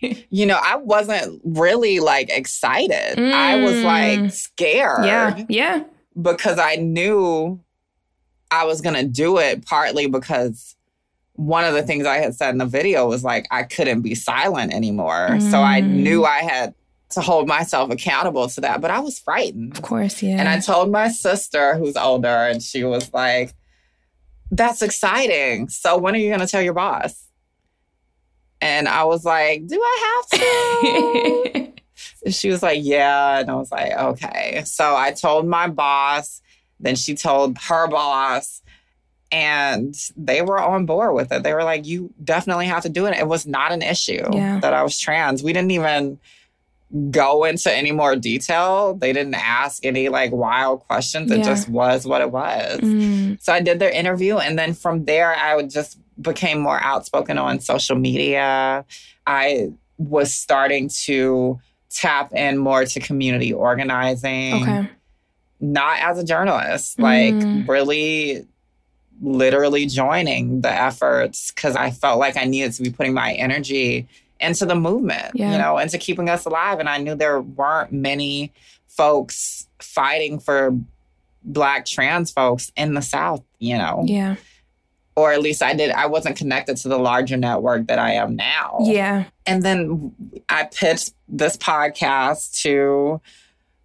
[0.30, 3.18] you know, I wasn't really like excited.
[3.18, 3.84] I was Mm.
[3.84, 5.44] like scared Yeah.
[5.48, 5.84] Yeah.
[6.20, 7.60] because I knew
[8.50, 10.74] I was going to do it partly because
[11.34, 14.14] one of the things I had said in the video was like I couldn't be
[14.14, 15.38] silent anymore.
[15.40, 15.88] So I Mm.
[16.02, 16.74] knew I had
[17.10, 19.76] to hold myself accountable to that, but I was frightened.
[19.76, 20.22] Of course.
[20.22, 20.36] Yeah.
[20.38, 23.52] And I told my sister, who's older, and she was like,
[24.52, 25.68] That's exciting.
[25.68, 27.24] So when are you going to tell your boss?
[28.60, 31.72] And I was like, Do I have to?
[32.28, 33.38] She was like, Yeah.
[33.40, 34.62] And I was like, Okay.
[34.66, 36.42] So I told my boss,
[36.78, 38.62] then she told her boss,
[39.32, 41.42] and they were on board with it.
[41.42, 43.16] They were like, You definitely have to do it.
[43.16, 44.60] It was not an issue Yeah.
[44.60, 45.42] that I was trans.
[45.42, 46.18] We didn't even
[47.10, 48.94] go into any more detail.
[48.94, 51.30] They didn't ask any like wild questions.
[51.30, 51.44] It Yeah.
[51.44, 52.80] just was what it was.
[52.80, 53.40] Mm.
[53.40, 57.38] So I did their interview, and then from there, I would just became more outspoken
[57.38, 58.84] on social media.
[59.26, 61.58] I was starting to
[61.90, 64.88] tap in more to community organizing, Okay.
[65.60, 67.68] not as a journalist, like Mm.
[67.68, 68.46] really
[69.22, 74.08] literally joining the efforts because I felt like I needed to be putting my energy
[74.40, 75.52] into the movement, Yeah.
[75.52, 76.78] you know, into keeping us alive.
[76.80, 78.50] And I knew there weren't many
[78.86, 80.74] folks fighting for
[81.44, 84.36] Black trans folks in the South, you know, Yeah.
[85.20, 85.90] Or at least I did.
[85.90, 88.78] I wasn't connected to the larger network that I am now.
[88.80, 89.24] Yeah.
[89.46, 90.14] And then
[90.48, 93.20] I pitched this podcast to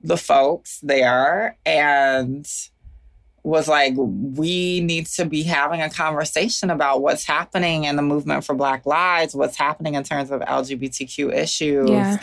[0.01, 2.47] the folks there and
[3.43, 8.43] was like, we need to be having a conversation about what's happening in the movement
[8.43, 11.89] for Black lives, what's happening in terms of LGBTQ issues.
[11.89, 12.17] Yeah.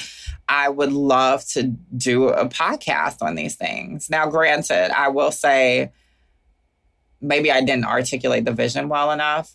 [0.48, 1.62] I would love to
[1.96, 4.10] do a podcast on these things.
[4.10, 5.92] Now, granted, I will say
[7.22, 9.54] maybe I didn't articulate the vision well enough.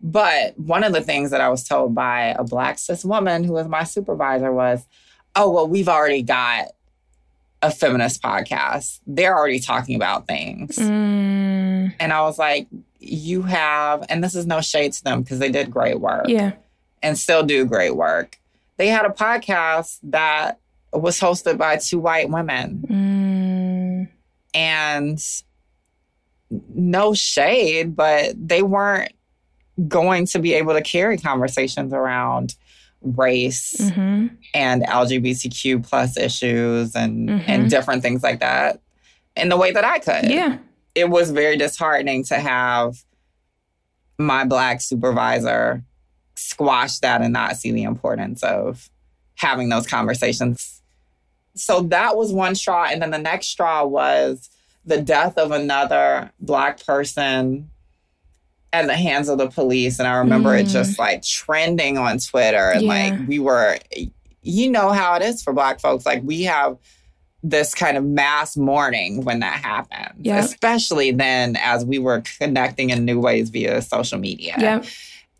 [0.00, 3.52] But one of the things that I was told by a Black cis woman who
[3.54, 4.86] was my supervisor was,
[5.34, 6.66] oh, well, we've already got
[7.62, 8.98] a feminist podcast.
[9.06, 10.76] They're already talking about things.
[10.76, 11.94] Mm.
[11.98, 12.66] And I was like,
[13.00, 16.52] you have, and this is no shade to them because they did great work Yeah.
[17.02, 18.38] and still do great work.
[18.76, 20.58] They had a podcast that
[20.92, 22.84] was hosted by two white women.
[22.88, 24.08] Mm.
[24.54, 25.24] And
[26.74, 29.12] no shade, but they weren't
[29.88, 32.54] going to be able to carry conversations around
[33.02, 37.44] race hmm and LGBTQ plus issues and Mhm.
[37.48, 38.80] and different things like that
[39.36, 40.30] in the way that I could.
[40.30, 40.58] Yeah.
[40.94, 42.96] It was very disheartening to have
[44.16, 45.82] my black supervisor
[46.36, 48.88] squash that and not see the importance of
[49.34, 50.80] having those conversations.
[51.56, 52.84] So that was one straw.
[52.90, 54.48] And then the next straw was
[54.86, 57.70] the death of another black person
[58.72, 59.98] at the hands of the police.
[59.98, 60.70] And I remember it Mm.
[60.72, 62.70] just like trending on Twitter.
[62.72, 62.88] And Yeah.
[62.88, 63.78] like we were,
[64.42, 66.04] you know how it is for black folks.
[66.04, 66.76] Like we have
[67.42, 70.18] this kind of mass mourning when that happens.
[70.20, 70.38] Yeah.
[70.38, 74.54] Especially then as we were connecting in new ways via social media.
[74.58, 74.86] Yep.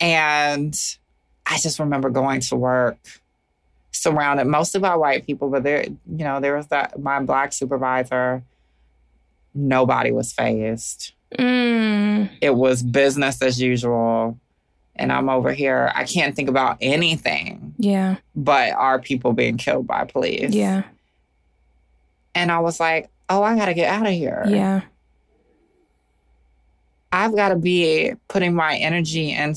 [0.00, 0.78] And
[1.46, 2.98] I just remember going to work
[3.90, 8.42] surrounded mostly by white people, but there, you know, there was that my black supervisor.
[9.54, 11.12] Nobody was phased.
[11.38, 12.30] Mm.
[12.40, 14.38] It was business as usual.
[14.96, 15.90] And I'm over here.
[15.94, 18.16] I can't think about anything Yeah.
[18.36, 20.52] but our people being killed by police.
[20.54, 20.84] Yeah.
[22.34, 24.44] And I was like, oh, I got to get out of here.
[24.46, 24.82] Yeah.
[27.12, 29.56] I've got to be putting my energy and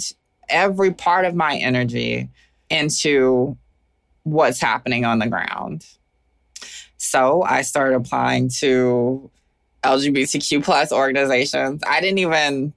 [0.49, 2.29] every part of my energy
[2.69, 3.57] into
[4.23, 5.85] what's happening on the ground.
[6.97, 9.29] So I started applying to
[9.87, 11.81] LGBTQ plus organizations.
[11.87, 12.73] I didn't even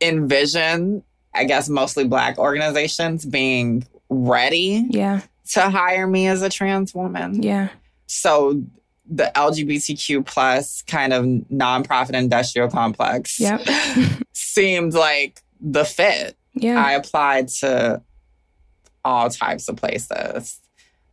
[0.00, 1.02] envision,
[1.34, 5.20] I guess, mostly Black organizations being ready Yeah.
[5.52, 7.42] to hire me as a trans woman.
[7.42, 7.68] Yeah.
[8.06, 8.62] So
[9.06, 13.62] the LGBTQ plus kind of nonprofit industrial complex Yep.
[14.32, 16.36] seemed like the fit.
[16.54, 16.82] Yeah.
[16.84, 18.02] I applied to
[19.04, 20.58] all types of places.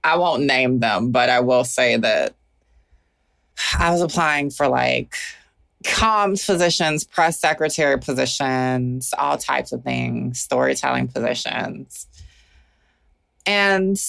[0.03, 2.33] I won't name them, but I will say that
[3.77, 5.15] I was applying for like
[5.83, 12.07] comms positions, press secretary positions, all types of things, storytelling positions.
[13.45, 13.99] And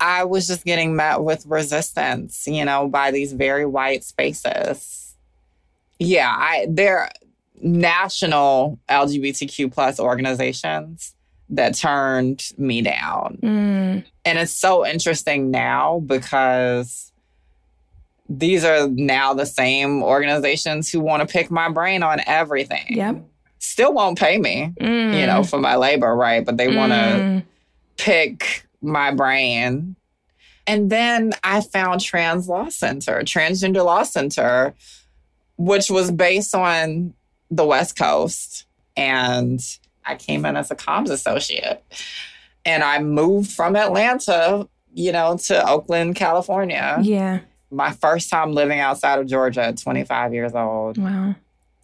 [0.00, 5.14] I was just getting met with resistance, you know, by these very white spaces.
[5.98, 7.10] Yeah, I they're
[7.62, 11.14] national LGBTQ plus organizations
[11.50, 13.38] that turned me down.
[13.42, 14.04] Mm.
[14.24, 17.09] And it's so interesting now because
[18.32, 22.86] these are now the same organizations who want to pick my brain on everything.
[22.88, 23.24] Yep.
[23.58, 25.18] Still won't pay me, Mm.
[25.20, 26.44] you know, for my labor, right?
[26.44, 27.42] But they want to Mm.
[27.96, 29.96] pick my brain.
[30.66, 34.74] And then I found Trans Law Center, Transgender Law Center,
[35.58, 37.12] which was based on
[37.50, 38.64] the West Coast.
[38.96, 39.60] And
[40.06, 41.82] I came in as a comms associate.
[42.64, 46.98] And I moved from Atlanta, you know, to Oakland, California.
[47.02, 47.40] Yeah.
[47.70, 51.34] My first time living outside of Georgia at 25 years old Wow.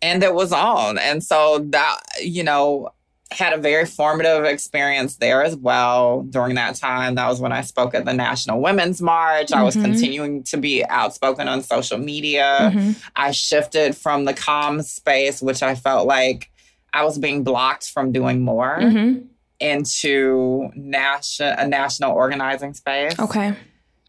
[0.02, 0.98] and it was on.
[0.98, 2.90] And so that, you know,
[3.32, 7.16] had a very formative experience there as well during that time.
[7.16, 9.52] That was when I spoke at the National Women's March.
[9.52, 9.82] I was Mhm.
[9.82, 12.70] continuing to be outspoken on social media.
[12.72, 12.96] Mhm.
[13.16, 16.50] I shifted from the comms space, which I felt like
[16.92, 19.24] I was being blocked from doing more, Mhm.
[19.58, 23.18] into nation- a national organizing space.
[23.18, 23.54] Okay.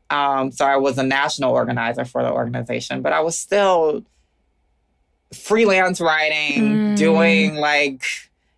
[0.09, 4.03] Um, so I was a national organizer for the organization, but I was still
[5.33, 6.61] freelance writing,
[6.93, 6.97] Mm.
[6.97, 8.03] doing like,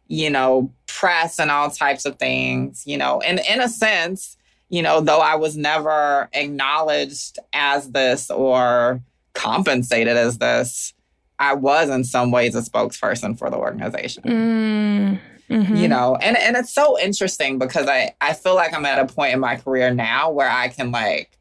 [0.08, 4.38] you know, press and all types of things, you know, and in a sense,
[4.70, 9.02] you know, though I was never acknowledged as this or
[9.34, 10.94] compensated as this,
[11.40, 15.20] I was in some ways a spokesperson for the organization Mm.
[15.50, 15.80] Mhm.
[15.80, 19.12] you know and and it's so interesting because i i feel like i'm at a
[19.12, 21.39] point in my career now where i can like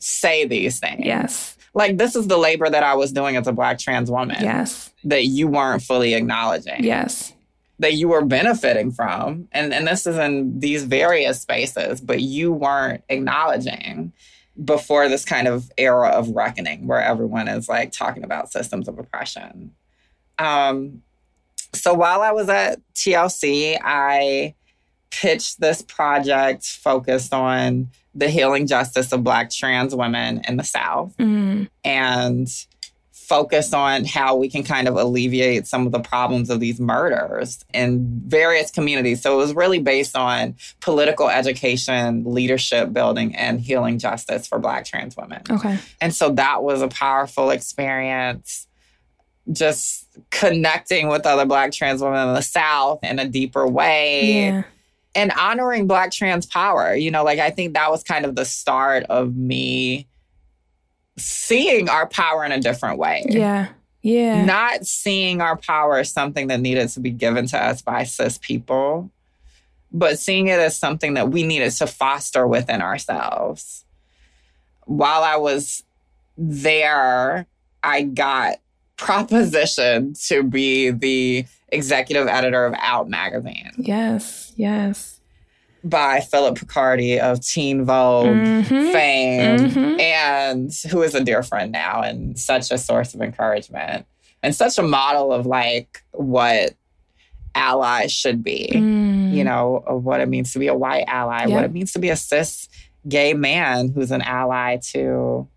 [0.00, 1.56] say these things Yes.
[1.74, 4.90] like this is the labor that i was doing as a black trans woman Yes.
[5.04, 7.32] that you weren't fully acknowledging Yes.
[7.78, 12.52] that you were benefiting from and and this is in these various spaces but you
[12.52, 14.12] weren't acknowledging
[14.64, 18.98] before this kind of era of reckoning where everyone is like talking about systems of
[18.98, 19.72] oppression
[20.38, 21.02] um
[21.72, 24.54] so while i was at tlc i
[25.10, 31.14] pitched this project focused on the healing justice of black trans women in the south
[31.18, 31.68] Mm.
[31.84, 32.48] and
[33.12, 37.64] focus on how we can kind of alleviate some of the problems of these murders
[37.72, 39.22] in various communities.
[39.22, 44.84] So it was really based on political education, leadership building, and healing justice for Black
[44.84, 45.42] trans women.
[45.48, 45.78] Okay.
[46.00, 48.66] And so that was a powerful experience.
[49.52, 54.62] Just connecting with other Black trans women in the South in a deeper way Yeah.
[55.14, 56.94] And honoring Black trans power.
[56.94, 60.06] You know, like I think that was kind of the start of me
[61.16, 63.24] seeing our power in a different way.
[63.28, 63.68] Yeah.
[64.02, 64.44] Yeah.
[64.44, 68.38] Not seeing our power as something that needed to be given to us by cis
[68.38, 69.10] people,
[69.92, 73.84] but seeing it as something that we needed to foster within ourselves.
[74.86, 75.84] While I was
[76.38, 77.46] there,
[77.82, 78.58] I got
[79.00, 84.52] propositioned to be the executive editor of Out magazine yes.
[84.56, 85.20] Yes.
[85.84, 88.92] by Philip Picardi of Teen Vogue Mhm.
[88.92, 90.00] fame, Mhm.
[90.00, 94.04] and who is a dear friend now and such a source of encouragement
[94.42, 96.74] and such a model of like what
[97.54, 99.32] allies should be, Mm.
[99.34, 101.54] you know, of what it means to be a white ally, Yeah.
[101.54, 102.68] what it means to be a cis
[103.08, 105.48] gay man who's an ally to,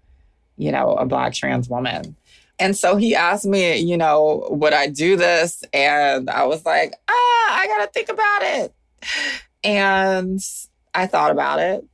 [0.58, 2.16] you know, a black trans woman.
[2.64, 5.64] And so he asked me, you know, would I do this?
[5.74, 7.14] And I was like, ah,
[7.60, 8.74] I gotta think about it.
[9.64, 10.40] And
[10.94, 11.86] I thought about it.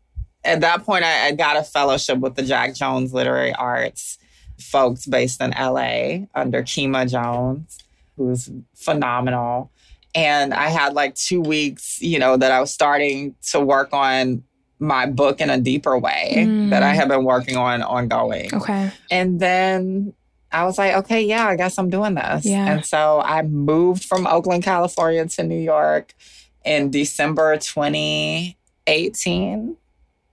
[0.43, 4.17] At that point, I, I got a fellowship with the Jack Jones Literary Arts
[4.59, 7.77] folks based in LA under Kima Jones,
[8.15, 9.71] who's phenomenal.
[10.15, 14.43] And I had like two weeks, you know, that I was starting to work on
[14.79, 16.69] my book in a deeper way Mm.
[16.69, 18.53] that I have been working on ongoing.
[18.53, 18.91] Okay.
[19.11, 20.13] And then
[20.51, 22.45] I was like, okay, yeah, I guess I'm doing this.
[22.45, 22.65] Yeah.
[22.65, 26.13] And so I moved from Oakland, California to New York
[26.65, 29.77] in December 2018.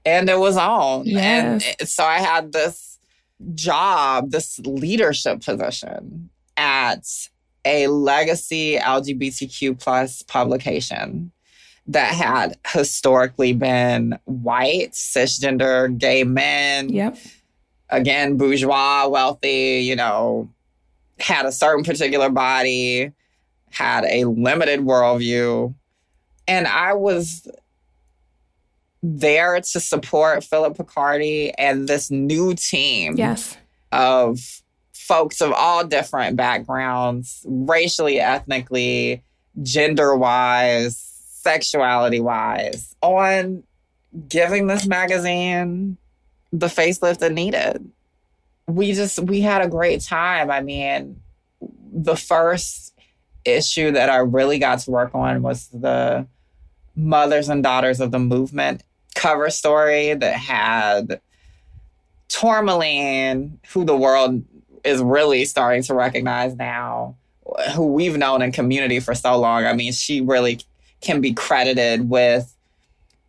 [0.05, 1.05] And it was on.
[1.05, 1.65] Yes.
[1.81, 2.99] And so I had this
[3.55, 7.05] job, this leadership position at
[7.65, 11.33] a legacy LGBTQ plus publication
[11.89, 17.17] that had historically been white, cisgender, gay men Yep.
[17.91, 20.49] Again, bourgeois, wealthy, you know,
[21.19, 23.13] had a certain particular body,
[23.71, 25.75] had a limited worldview.
[26.49, 27.49] And I was
[29.03, 33.57] there to support Philip Picardi and this new team Yes.
[33.93, 34.41] of
[34.93, 39.23] folks of all different backgrounds, racially, ethnically,
[39.63, 40.99] gender wise,
[41.31, 43.63] sexuality wise, on
[44.29, 45.97] giving this magazine
[46.59, 47.91] the facelift it needed.
[48.67, 50.51] We just, we had a great time.
[50.51, 51.21] I mean,
[51.93, 52.95] the first
[53.45, 56.27] issue that I really got to work on was the
[56.97, 58.83] Mothers and Daughters of the Movement
[59.15, 61.21] cover story that had
[62.29, 64.43] Tourmaline, who the world
[64.85, 67.17] is really starting to recognize now,
[67.75, 69.65] who we've known in community for so long.
[69.65, 70.61] I mean, she really
[71.01, 72.53] can be credited with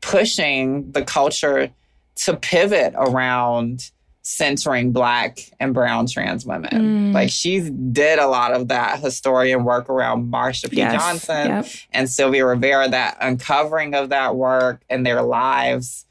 [0.02, 1.70] pushing the culture
[2.18, 3.92] to pivot around
[4.22, 6.72] centering black and brown trans women.
[6.72, 7.14] Mm.
[7.14, 10.78] Like she did a lot of that historian work around Marsha P.
[10.78, 11.02] Yes.
[11.02, 11.66] Johnson Yep.
[11.94, 16.06] and Sylvia Rivera, that uncovering of that work and their lives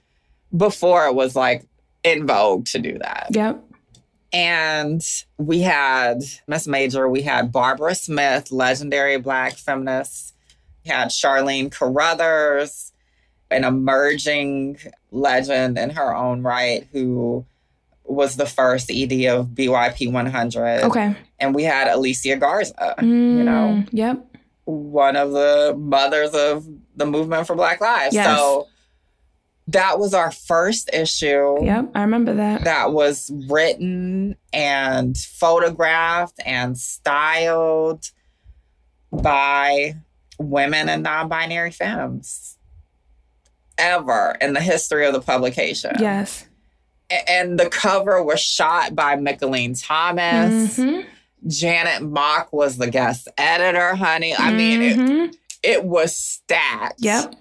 [0.56, 1.66] before it was like
[2.04, 3.26] in vogue to do that.
[3.32, 3.62] Yep.
[4.32, 5.02] And
[5.36, 10.34] we had Miss Major, we had Barbara Smith, legendary black feminist.
[10.84, 12.85] We had Charlene Carruthers,
[13.50, 14.78] an emerging
[15.10, 17.44] legend in her own right, who
[18.04, 20.84] was the first ED of BYP 100.
[20.84, 21.14] Okay.
[21.40, 23.06] And we had Alicia Garza, you
[23.44, 24.24] know, Mm, Yep.
[24.64, 26.66] one of the mothers of
[26.96, 28.14] the movement for Black Lives.
[28.14, 28.26] Yes.
[28.38, 28.68] So
[29.68, 31.90] that was our first issue Yep.
[31.96, 32.62] I remember that.
[32.64, 38.10] that was written and photographed and styled
[39.12, 39.94] by
[40.38, 42.55] women and non-binary femmes
[43.78, 45.92] ever in the history of the publication.
[46.00, 46.46] Yes.
[47.28, 50.76] And the cover was shot by Micheline Thomas.
[50.78, 51.04] Mhm.
[51.46, 54.34] Janet Mock was the guest editor, honey.
[54.36, 55.34] I mean, it, Mhm.
[55.62, 56.96] it was stacked.
[56.98, 57.34] Yep.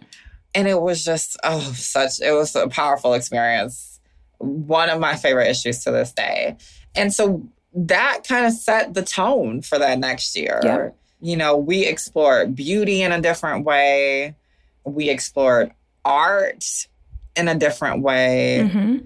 [0.53, 3.99] And it was just, oh, such, it was a powerful experience.
[4.37, 6.55] One of my favorite issues to this day.
[6.93, 7.41] And so
[7.73, 10.61] that kind of set the tone for that next year.
[10.63, 10.89] Yeah.
[11.21, 14.35] You know, we explored beauty in a different way,
[14.83, 15.71] we explored
[16.05, 16.87] art
[17.35, 18.69] in a different way.
[18.71, 19.05] Mhm.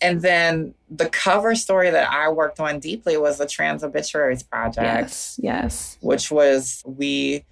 [0.00, 4.84] And then the cover story that I worked on deeply was the Trans Obituaries Project
[4.84, 5.38] Yes.
[5.42, 5.98] Yes.
[6.00, 7.44] which was we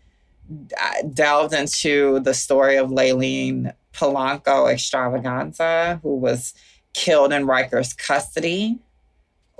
[0.80, 6.54] uh, delved into the story of Layleen Polanco Xtravaganza, who was
[6.92, 8.78] killed in Rikers custody.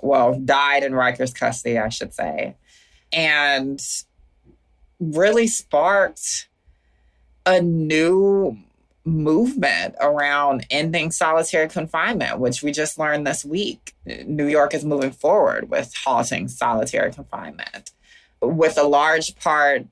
[0.03, 2.57] Well, died in Rikers custody, I should say.
[3.13, 3.81] And
[4.99, 6.49] really sparked
[7.47, 8.59] a new
[9.05, 13.95] movement around ending solitary confinement, which we just learned this week.
[14.27, 17.93] New York is moving forward with halting solitary confinement,
[18.43, 19.87] with a large part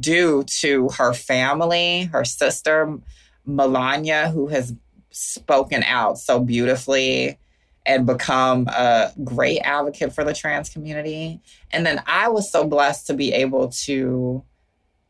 [0.00, 2.98] due to her family, her sister,
[3.44, 4.74] Melania, who has
[5.10, 7.38] spoken out so beautifully
[7.86, 11.40] and become a great advocate for the trans community.
[11.70, 14.42] And then I was so blessed to be able to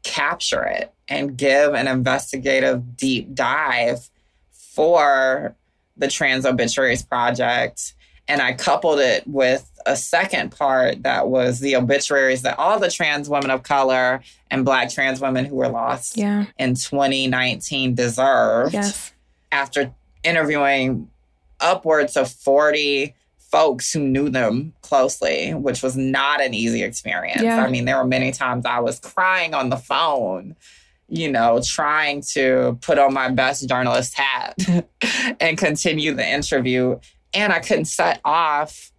[0.06, 4.08] capture it and give an investigative deep dive
[4.52, 5.54] for
[5.96, 7.94] the Trans Obituaries Project.
[8.28, 12.90] And I coupled it with a second part that was the obituaries that all the
[12.90, 16.46] trans women of color and Black trans women who were lost Yeah.
[16.58, 19.12] in 2019 deserved Yes.
[19.52, 19.92] after
[20.24, 21.08] interviewing
[21.60, 23.14] upwards of 40
[23.50, 27.42] folks who knew them closely, which was not an easy experience.
[27.42, 27.62] Yeah.
[27.64, 30.56] I mean, there were many times I was crying on the phone,
[31.08, 34.56] you know, trying to put on my best journalist hat
[35.40, 36.98] and continue the interview.
[37.32, 38.90] And I couldn't set off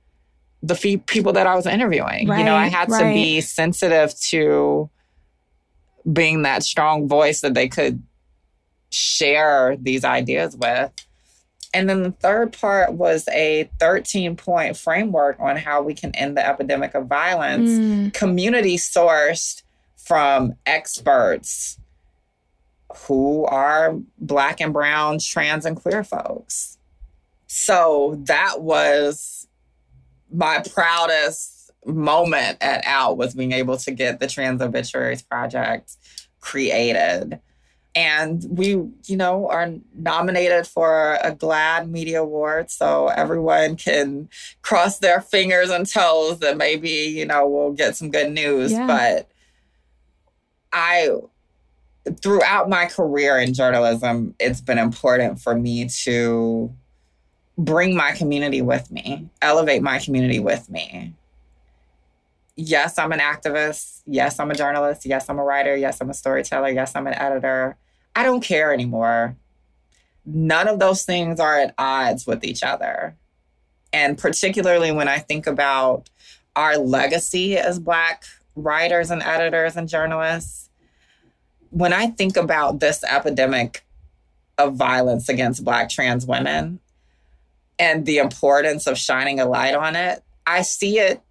[0.63, 0.75] the
[1.05, 2.21] people that I was interviewing.
[2.21, 4.89] you know, I Right, had to be sensitive to
[6.11, 8.01] being that strong voice that they could
[8.89, 10.91] share these ideas with.
[11.73, 16.37] And then the third part was a 13 point framework on how we can end
[16.37, 18.13] the epidemic of violence, Mm.
[18.13, 19.63] community sourced
[19.95, 21.77] from experts
[23.07, 26.77] who are Black and Brown, trans, and queer folks.
[27.47, 29.47] So that was
[30.31, 35.95] my proudest moment at Out was being able to get the Trans Obituaries Project
[36.39, 37.39] created.
[37.95, 38.73] And we,
[39.05, 42.69] you know, are nominated for a GLAAD Media Award.
[42.69, 44.29] So everyone can
[44.61, 48.71] cross their fingers and toes that maybe, you know, we'll get some good news.
[48.71, 48.85] Yeah.
[48.85, 49.31] But
[50.71, 51.09] I,
[52.21, 56.71] throughout my career in journalism, it's been important for me to
[57.57, 61.15] bring my community with me, elevate my community with me.
[62.57, 64.01] Yes, I'm an activist.
[64.07, 65.05] Yes, I'm a journalist.
[65.05, 65.75] Yes, I'm a writer.
[65.77, 66.69] Yes, I'm a storyteller.
[66.69, 67.77] Yes, I'm an editor.
[68.15, 69.37] I don't care anymore.
[70.25, 73.15] none of those things are at odds with each other.
[73.93, 76.09] And particularly when I think about
[76.55, 80.69] our legacy as Black writers and editors and journalists,
[81.69, 83.85] when I think about this epidemic
[84.57, 86.79] of violence against Black trans women
[87.79, 91.21] and the importance of shining a light on it, I see it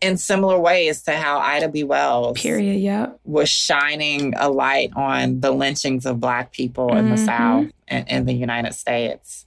[0.00, 1.84] in similar ways to how Ida B.
[1.84, 7.16] Wells period yeah was shining a light on the lynchings of black people in mm-hmm.
[7.16, 9.46] the South and in the United States,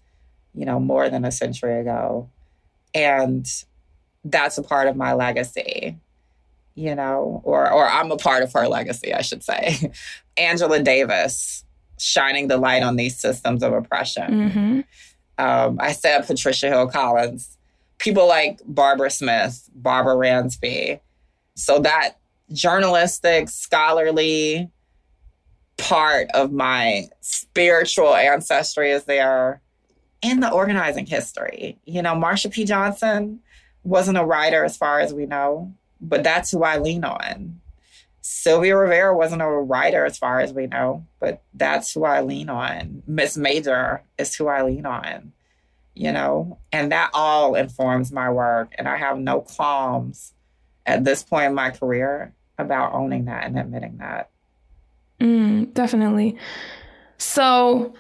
[0.56, 2.30] you know, more than a century ago.
[2.94, 3.48] And
[4.24, 5.98] that's a part of my legacy,
[6.76, 9.92] you know, or or I'm a part of her legacy, I should say.
[10.38, 11.64] Angela Davis
[12.00, 14.32] shining the light on these systems of oppression.
[14.32, 14.82] Mm-hmm.
[15.38, 17.58] Um, I said Patricia Hill Collins
[18.00, 21.00] people like Barbara Smith, Barbara Ransby.
[21.56, 22.18] So that
[22.52, 24.72] journalistic, scholarly
[25.78, 29.62] part of my spiritual ancestry is there
[30.22, 31.78] in the organizing history.
[31.86, 32.66] You know, Marsha P.
[32.66, 33.40] Johnson
[33.84, 37.62] wasn't a writer as far as we know, but that's who I lean on.
[38.22, 42.50] Sylvia Rivera wasn't a writer as far as we know, but that's who I lean
[42.50, 43.02] on.
[43.08, 45.34] Miss Major is who I lean on
[46.00, 48.74] you know, and that all informs my work.
[48.78, 50.34] And I have no qualms
[50.86, 54.30] at this point in my career about owning that and admitting that.
[55.20, 56.38] Mm, definitely.
[57.18, 57.94] So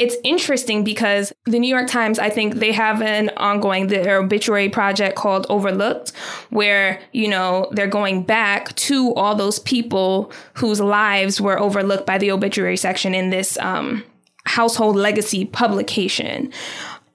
[0.00, 4.68] it's interesting because the New York Times, I think they have an ongoing their obituary
[4.68, 6.10] project called Overlooked,
[6.50, 12.18] where you know they're going back to all those people whose lives were overlooked by
[12.18, 14.02] the obituary section in this um,
[14.44, 16.52] household legacy publication.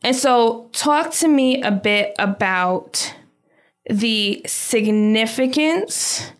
[0.04, 3.14] And so, talk to me a bit about
[3.89, 6.32] the significance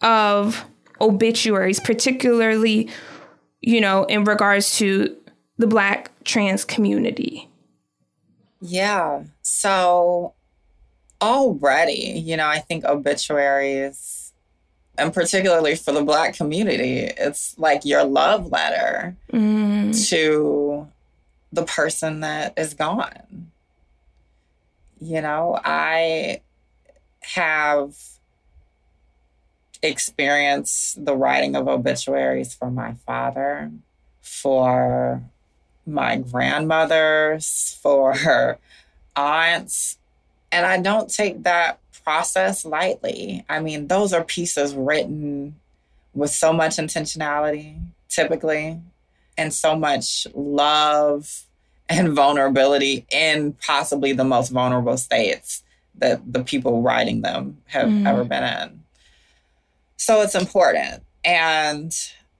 [0.00, 0.64] of
[1.00, 2.90] obituaries, particularly,
[3.60, 5.16] you know, in regards to
[5.58, 7.48] the Black trans community.
[8.60, 9.24] Yeah.
[9.42, 10.34] So,
[11.20, 14.32] already, you know, I think obituaries,
[14.98, 20.08] and particularly for the Black community, it's like your love letter mm.
[20.08, 20.88] to
[21.56, 23.50] the person that is gone.
[25.00, 26.42] You know, I
[27.20, 27.96] have
[29.82, 33.72] experienced the writing of obituaries for my father,
[34.20, 35.22] for
[35.86, 38.58] my grandmothers, for her
[39.16, 39.98] aunts.
[40.52, 43.44] And I don't take that process lightly.
[43.48, 45.56] I mean, those are pieces written
[46.14, 48.78] with so much intentionality, typically,
[49.38, 51.45] and so much love
[51.88, 55.62] and vulnerability in possibly the most vulnerable states
[55.98, 58.06] that the people writing them have mm.
[58.06, 58.82] ever been in.
[59.96, 61.02] So it's important.
[61.24, 61.94] And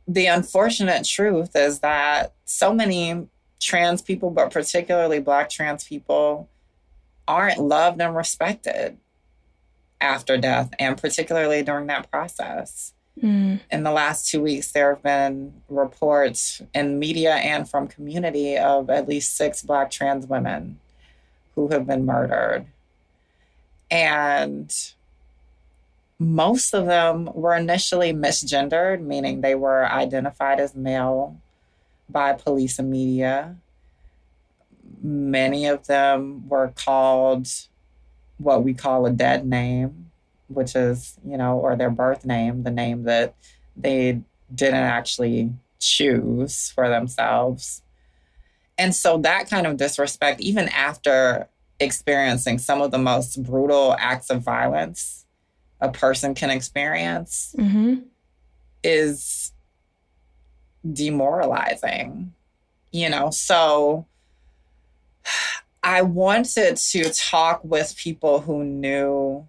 [0.06, 3.26] the unfortunate truth is that so many
[3.60, 6.48] trans people, but particularly Black trans people,
[7.26, 8.98] aren't loved and respected
[10.00, 12.92] after death, and particularly during that process.
[13.22, 13.60] Mm.
[13.70, 18.90] In the last two weeks, there have been reports in media and from community of
[18.90, 20.78] at least six Black trans women
[21.54, 22.66] who have been murdered.
[23.90, 24.74] And
[26.18, 31.38] most of them were initially misgendered, meaning they were identified as male
[32.08, 33.56] by police and media.
[35.02, 37.48] Many of them were called
[38.38, 40.05] what we call a dead name
[40.48, 43.34] which is, you know, or their birth name, the name that
[43.76, 44.20] they
[44.54, 47.82] didn't actually choose for themselves.
[48.78, 51.48] And so that kind of disrespect, even after
[51.80, 55.24] experiencing some of the most brutal acts of violence
[55.80, 57.96] a person can experience, mm-hmm.
[58.82, 59.52] is
[60.90, 62.32] demoralizing,
[62.92, 63.30] you know?
[63.30, 64.06] So
[65.82, 69.46] I wanted to talk with people who knew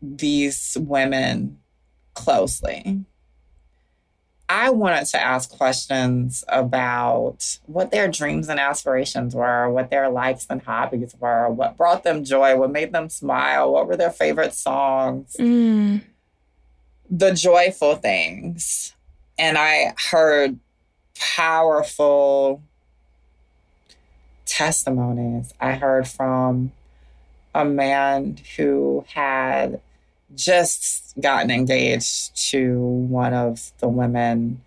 [0.00, 1.58] these women
[2.14, 3.04] closely.
[4.48, 10.46] I wanted to ask questions about what their dreams and aspirations were, what their likes
[10.50, 14.52] and hobbies were, what brought them joy, what made them smile, what were their favorite
[14.52, 16.02] songs, mm.
[17.08, 18.92] the joyful things.
[19.38, 20.58] And I heard
[21.14, 22.60] powerful
[24.46, 25.54] testimonies.
[25.60, 26.72] I heard from
[27.54, 29.80] a man who had
[30.34, 34.62] just gotten engaged to one of the women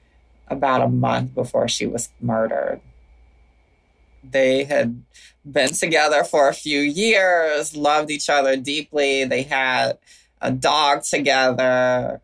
[0.47, 2.82] about a month before she was murdered.
[4.24, 5.03] They had
[5.49, 9.26] been together for a few years, loved each other deeply.
[9.26, 9.97] They had
[10.41, 12.22] a dog together.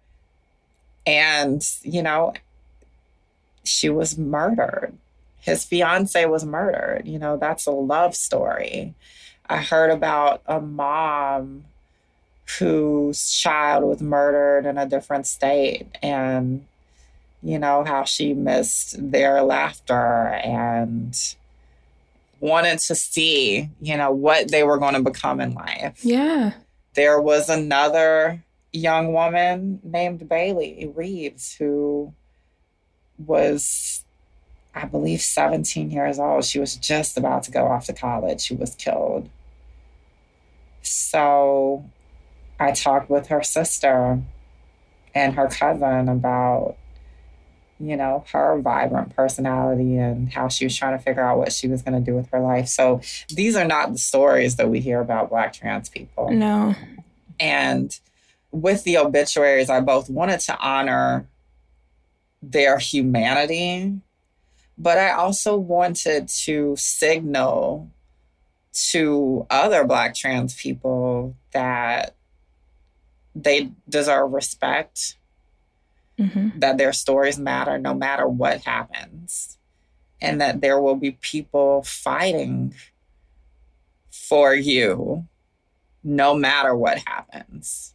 [1.05, 2.33] And, you know,
[3.63, 4.97] she was murdered.
[5.41, 7.07] his fiance was murdered.
[7.07, 8.93] You know, that's a love story.
[9.49, 11.65] I heard about a mom
[12.57, 16.65] whose child was murdered in a different state and
[17.43, 21.35] you know how she missed their laughter and
[22.39, 26.53] wanted to see you know what they were going to become in life Yeah.
[26.95, 32.13] there was another young woman named Bailey Reeves who
[33.17, 34.03] was,
[34.75, 36.45] I believe, 17 years old.
[36.45, 38.39] She was just about to go off to college.
[38.41, 39.27] She was killed.
[40.81, 41.83] So
[42.59, 44.21] I talked with her sister
[45.15, 46.75] and her cousin about,
[47.79, 51.67] you know, her vibrant personality and how she was trying to figure out what she
[51.67, 52.67] was going to do with her life.
[52.67, 56.29] So these are not the stories that we hear about Black trans people.
[56.31, 56.75] No.
[57.39, 57.97] And
[58.51, 61.27] with the obituaries, I both wanted to honor
[62.41, 63.99] their humanity,
[64.77, 67.89] but I also wanted to signal
[68.91, 72.15] to other Black trans people that
[73.43, 75.15] they deserve respect,
[76.17, 79.57] hmm that their stories matter no matter what happens,
[80.21, 82.73] and that there will be people fighting
[84.09, 85.25] for you
[86.03, 87.93] no matter what happens.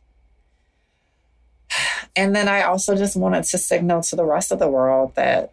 [2.17, 5.53] And then I also just wanted to signal to the rest of the world that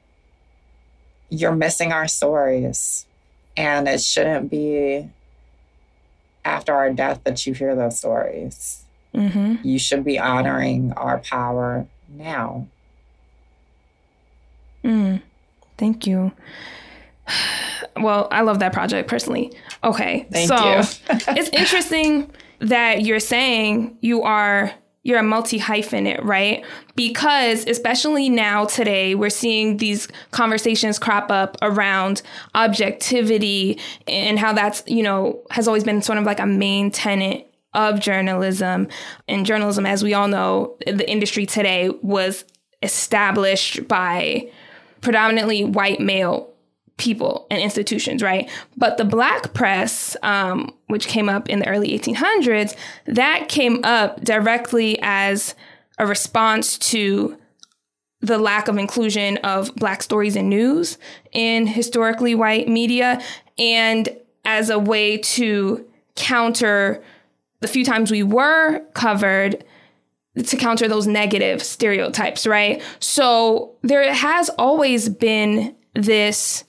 [1.30, 3.08] you're missing our stories.
[3.58, 5.10] And it shouldn't be
[6.46, 8.86] after our death that you hear those stories.
[9.14, 12.68] Hmm You should be honoring our power now.
[14.84, 15.22] Mm.
[15.78, 16.32] Thank you.
[17.98, 19.52] Well, I love that project personally.
[19.84, 20.26] Okay.
[20.32, 20.84] Thank so you.
[21.36, 24.72] it's interesting that you're saying you are
[25.04, 26.64] you're a multi hyphenate, right?
[26.96, 32.22] Because especially now today, we're seeing these conversations crop up around
[32.54, 37.51] objectivity and how that's, you know, has always been sort of like a main tenet
[37.74, 38.88] of journalism.
[39.28, 42.46] And journalism, as we all know, the industry today was
[42.82, 44.52] established by
[45.02, 46.52] predominantly white male
[46.98, 48.50] people and institutions, right?
[48.78, 54.22] But the black press, um, which came up in the early 1800s, that came up
[54.24, 55.56] directly as
[55.98, 57.38] a response to
[58.22, 61.00] the lack of inclusion of black stories and news
[61.32, 63.20] in historically white media
[63.58, 64.10] and
[64.46, 67.02] as a way to counter
[67.62, 69.64] the few times we were covered
[70.38, 72.82] to counter those negative stereotypes, right?
[73.00, 76.64] So there has always been this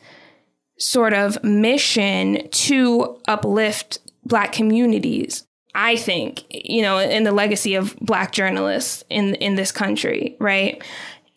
[0.79, 5.47] sort of mission to uplift Black communities.
[5.75, 10.83] I think, you know, in the legacy of Black journalists in in this country, right?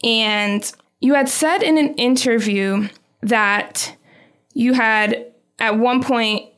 [0.03, 2.89] And you had said in an interview
[3.21, 3.95] that
[4.53, 6.49] you had at one point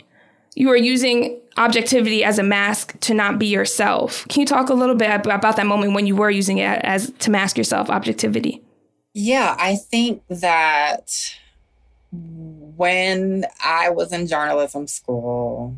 [0.55, 4.25] you were using objectivity as a mask to not be yourself.
[4.29, 7.11] Can you talk a little bit about that moment when you were using it as
[7.19, 8.61] to mask yourself, objectivity?
[9.13, 11.11] Yeah, I think that
[12.11, 15.75] when I was in journalism school,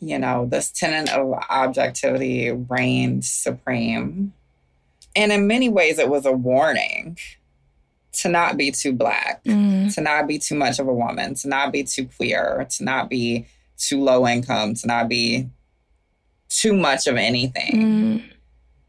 [0.00, 4.32] you know, this tenet of objectivity reigned supreme.
[5.16, 7.16] And in many ways, it was a warning
[8.12, 9.92] to not be too black, Mm.
[9.94, 13.08] to not be too much of a woman, to not be too queer, to not
[13.08, 13.46] be
[13.78, 15.48] too low income, to not be
[16.48, 18.22] too much of anything Mm.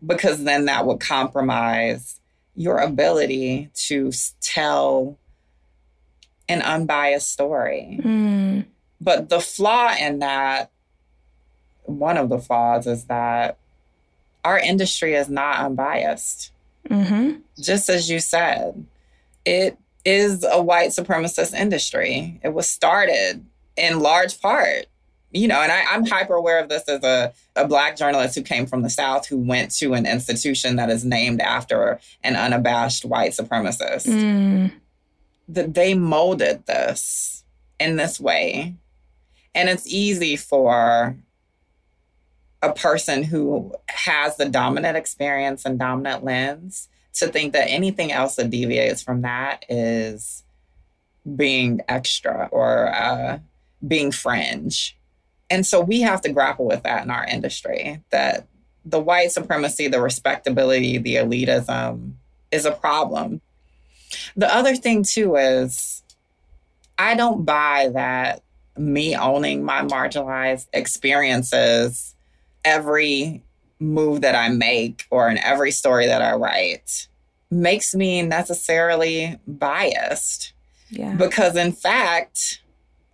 [0.05, 2.19] because then that would compromise
[2.55, 4.11] your ability to
[4.41, 5.17] tell
[6.47, 7.99] an unbiased story.
[8.03, 8.65] Mm.
[9.01, 10.69] But the flaw in that,
[11.83, 13.57] one of the flaws is that
[14.43, 16.51] our industry is not unbiased.
[16.89, 17.39] Mm-hmm.
[17.59, 18.86] Just as you said,
[19.43, 22.39] it is a white supremacist industry.
[22.43, 23.43] It was started
[23.78, 24.86] in large part,
[25.32, 28.41] you know, and I, I'm hyper aware of this as a, a Black journalist who
[28.41, 33.03] came from the South who went to an institution that is named after an unabashed
[33.03, 34.07] white supremacist.
[34.07, 34.71] Mm.
[35.49, 37.43] That they molded this
[37.80, 38.76] in this way.
[39.53, 41.17] And it's easy for
[42.61, 48.36] a person who has the dominant experience and dominant lens to think that anything else
[48.36, 50.43] that deviates from that is
[51.36, 53.39] being extra or uh,
[53.88, 54.97] being fringe.
[55.49, 58.47] And so we have to grapple with that in our industry that
[58.83, 62.13] the white supremacy, the respectability, the elitism
[62.51, 63.41] is a problem.
[64.36, 66.03] The other thing, too, is
[66.97, 68.43] I don't buy that
[68.77, 72.15] me owning my marginalized experiences
[72.63, 73.41] every
[73.79, 77.07] move that I make or in every story that I write
[77.51, 80.53] makes me necessarily biased
[80.89, 81.15] Yeah.
[81.15, 82.61] Because in fact,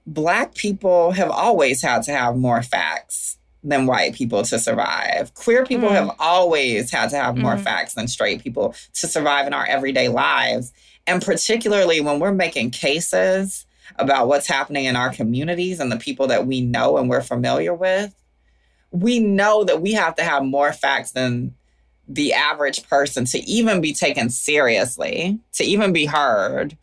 [0.05, 5.33] black people have always had to have more facts than white people to survive.
[5.35, 5.93] Queer people Mm.
[5.93, 7.63] have always had to have more Mhm.
[7.63, 10.71] facts than straight people to survive in our everyday lives.
[11.05, 13.65] And particularly when we're making cases
[13.97, 17.73] about what's happening in our communities and the people that we know and we're familiar
[17.73, 18.15] with,
[18.89, 21.53] we know that we have to have more facts than
[22.07, 26.75] the average person to even be taken seriously, to even be heard,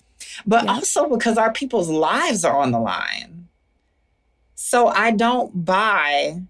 [0.47, 0.73] but Yeah.
[0.75, 3.49] also because our people's lives are on the line.
[4.55, 6.43] So I don't buy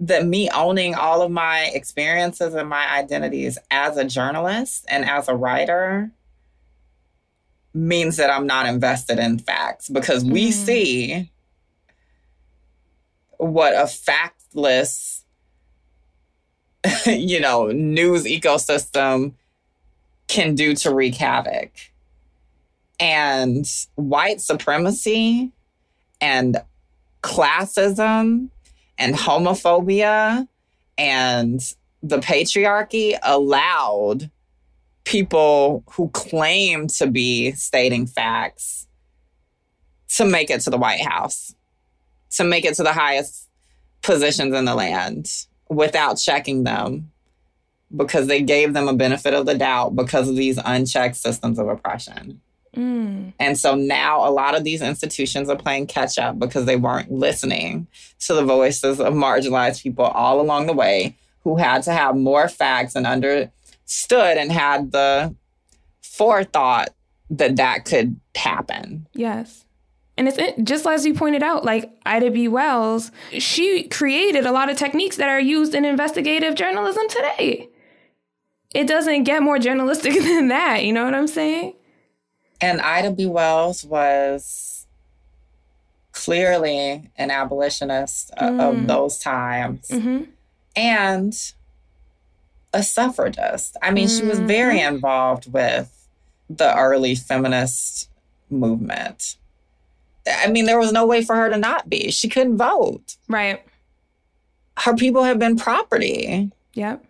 [0.00, 5.28] that me owning all of my experiences and my identities as a journalist and as
[5.28, 6.10] a writer
[7.74, 10.52] means that I'm not invested in facts because we Mm.
[10.52, 11.30] see
[13.38, 15.22] what a factless
[17.06, 19.32] you know news ecosystem
[20.28, 21.70] can do to wreak havoc
[23.02, 25.50] and white supremacy
[26.20, 26.56] and
[27.20, 28.48] classism
[28.96, 30.46] and homophobia
[30.96, 34.30] and the patriarchy allowed
[35.02, 38.86] people who claim to be stating facts
[40.08, 41.56] to make it to the White House,
[42.30, 43.48] to make it to the highest
[44.02, 45.28] positions in the land
[45.68, 47.10] without checking them
[47.96, 51.66] because they gave them a benefit of the doubt because of these unchecked systems of
[51.66, 52.40] oppression.
[52.76, 53.32] Mm.
[53.38, 57.12] And so now a lot of these institutions are playing catch up because they weren't
[57.12, 57.86] listening
[58.20, 62.48] to the voices of marginalized people all along the way who had to have more
[62.48, 65.34] facts and understood and had the
[66.02, 66.90] forethought
[67.30, 69.06] that that could happen.
[69.12, 69.64] Yes.
[70.16, 72.46] And it's just as you pointed out, like Ida B.
[72.46, 77.68] Wells, she created a lot of techniques that are used in investigative journalism today.
[78.74, 80.84] It doesn't get more journalistic than that.
[80.84, 81.74] You know what I'm saying?
[82.62, 83.26] And Ida B.
[83.26, 84.86] Wells was
[86.12, 88.60] clearly an abolitionist Mm.
[88.60, 90.24] of those times Mm-hmm.
[90.76, 91.52] and
[92.72, 93.76] a suffragist.
[93.82, 96.06] I mean, she was very involved with
[96.48, 98.08] the early feminist
[98.50, 99.36] movement.
[100.26, 102.10] I mean, there was no way for her to not be.
[102.10, 103.16] She couldn't vote.
[103.28, 103.62] Right.
[104.78, 106.50] Her people have been property.
[106.74, 107.04] Yep.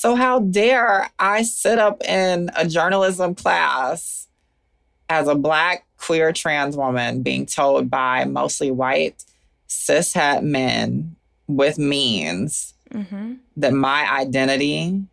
[0.00, 4.28] So, how dare I sit up in a journalism class
[5.10, 9.26] as a Black, queer, trans woman being told by mostly white,
[9.68, 13.34] cishet men with means Mm-hmm.
[13.58, 15.04] that my identity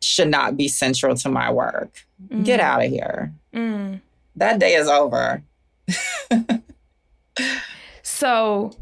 [0.00, 2.06] should not be central to my work?
[2.42, 3.32] Get out of here.
[3.54, 4.00] Mm.
[4.36, 5.42] That day is over.
[8.02, 8.72] So,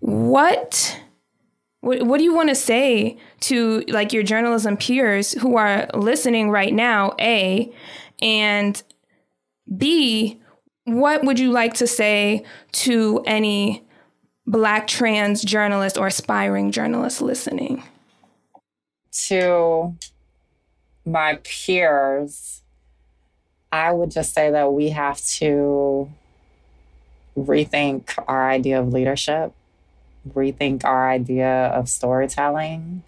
[0.00, 0.98] what,
[1.84, 6.50] what what do you want to say to like your journalism peers who are listening
[6.50, 7.14] right now?
[7.20, 7.72] A,
[8.20, 8.82] and
[9.76, 10.40] B,
[10.84, 13.84] what would you like to say to any
[14.46, 17.82] Black trans journalist or aspiring journalist listening?
[19.14, 19.94] to
[21.04, 22.62] my peers,
[23.70, 26.10] I would just say that we have to
[27.36, 29.52] rethink our idea of leadership,
[30.32, 33.02] rethink our idea of storytelling.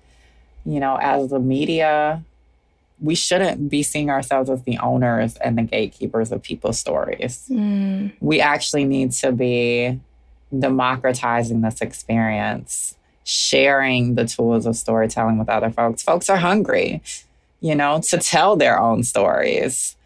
[0.65, 2.23] You know, as the media,
[3.01, 8.13] we shouldn't be seeing ourselves as the owners and the gatekeepers of people's stories Mm,
[8.21, 10.01] we actually need to be
[10.57, 16.03] democratizing this experience, sharing the tools of storytelling with other folks.
[16.03, 17.03] Folks are hungry,
[17.61, 19.97] you know, to tell their own stories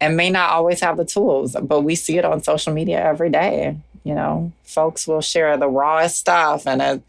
[0.00, 3.30] and may not always have the tools, but we see it on social media every
[3.30, 3.76] day.
[4.04, 7.02] You know, folks will share the rawest stuff and it,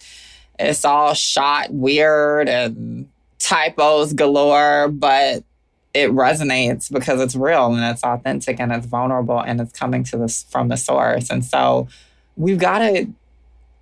[0.59, 3.07] it's all shot weird and
[3.39, 5.43] typos galore, but
[5.93, 10.17] it resonates because it's real and it's authentic and it's vulnerable and it's coming to
[10.17, 11.29] this from the source.
[11.29, 11.87] And so
[12.37, 13.07] we've got to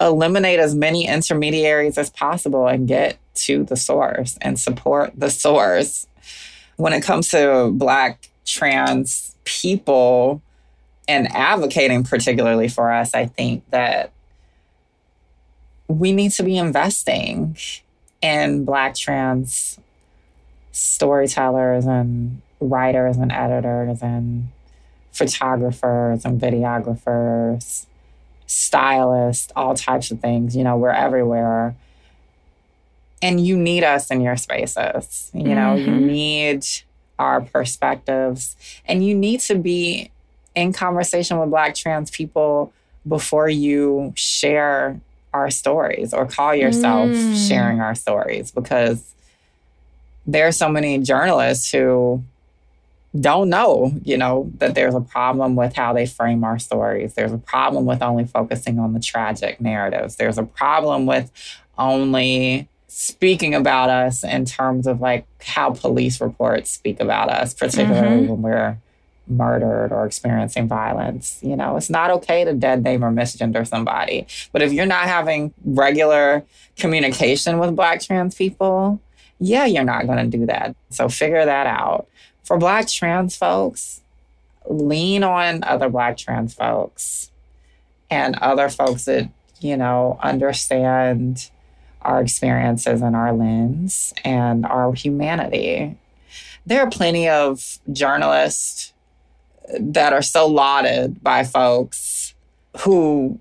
[0.02, 6.08] eliminate as many intermediaries as possible and get to the source and support the source.
[6.78, 10.42] When it comes to Black trans people
[11.10, 14.12] and advocating particularly for us, I think that
[15.88, 17.58] we need to be investing
[18.22, 19.80] in Black trans
[20.72, 24.50] storytellers and writers and editors and
[25.12, 27.88] photographers and videographers,
[28.46, 30.56] stylists, all types of things.
[30.56, 31.76] You know, we're everywhere.
[33.22, 35.32] And you need us in your spaces.
[35.34, 36.02] You know, you Mhm.
[36.02, 36.66] need
[37.18, 38.56] our perspectives
[38.86, 40.12] and you need to be
[40.56, 42.74] in conversation with Black trans people
[43.08, 45.00] before you share
[45.34, 47.48] our stories or call yourself Mm.
[47.48, 49.14] sharing our stories because
[50.26, 52.24] there are so many journalists who
[53.20, 57.16] don't know, you know, that there's a problem with how they frame our stories.
[57.16, 60.16] There's a problem with only focusing on the tragic narratives.
[60.18, 61.32] There's a problem with
[61.78, 68.22] only speaking about us in terms of like how police reports speak about us, particularly
[68.24, 68.32] mm-hmm.
[68.32, 68.78] when we're
[69.30, 71.40] murdered or experiencing violence.
[71.42, 74.28] You know, it's not okay to dead name or misgender somebody.
[74.52, 76.44] But if you're not having regular
[76.78, 79.00] communication with Black trans people,
[79.40, 80.76] yeah, you're not going to do that.
[80.90, 82.08] So figure that out.
[82.44, 84.02] For Black trans folks,
[84.68, 87.32] lean on other Black trans folks
[88.10, 91.52] and other folks that, you know, understand
[92.02, 95.98] our experiences and our lens and our humanity.
[96.66, 98.94] There are plenty of journalists
[99.80, 102.34] that are so lauded by folks
[102.82, 103.40] who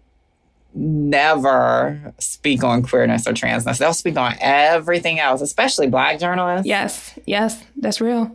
[0.75, 3.79] never speak on queerness or transness.
[3.79, 6.67] They'll speak on everything else, especially black journalists.
[6.67, 8.35] Yes, yes, that's real.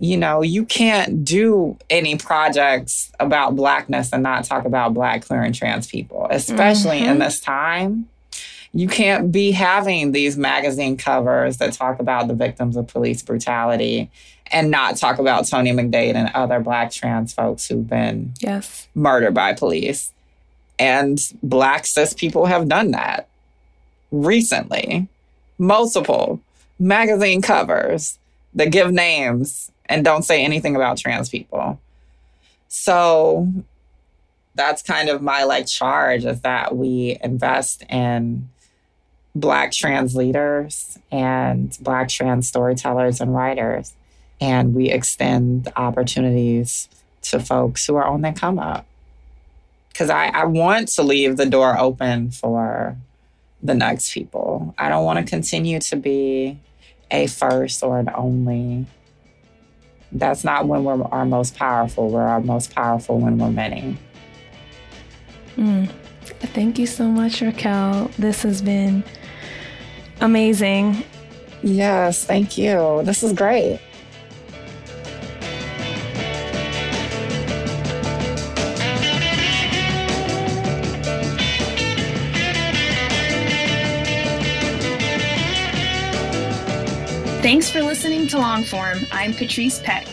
[0.00, 5.42] You know, you can't do any projects about blackness and not talk about black, queer,
[5.42, 7.10] and trans people, especially mm-hmm.
[7.10, 8.08] in this time.
[8.78, 14.08] You can't be having these magazine covers that talk about the victims of police brutality
[14.52, 18.86] and not talk about Tony McDade and other black trans folks who've been yes.
[18.94, 20.12] murdered by police.
[20.78, 23.26] And black cis people have done that
[24.12, 25.08] recently.
[25.58, 26.40] Multiple
[26.78, 28.16] magazine covers
[28.54, 31.80] that give names and don't say anything about trans people.
[32.68, 33.52] So
[34.54, 38.48] that's kind of my like charge is that we invest in
[39.34, 43.94] black trans leaders and black trans storytellers and writers
[44.40, 46.88] and we extend opportunities
[47.22, 48.86] to folks who are on their come up.
[49.88, 52.96] Because I, I want to leave the door open for
[53.62, 54.74] the next people.
[54.78, 56.58] I don't want to continue to be
[57.10, 58.86] a first or an only.
[60.12, 62.10] That's not when we're our most powerful.
[62.10, 63.98] We're our most powerful when we're many.
[65.56, 65.90] Mm.
[66.22, 68.10] Thank you so much, Raquel.
[68.18, 69.02] This has been
[70.20, 71.04] amazing.
[71.62, 73.02] Yes, thank you.
[73.04, 73.80] This is great.
[87.40, 89.08] Thanks for listening to Longform.
[89.10, 90.06] I'm Patrice Peck.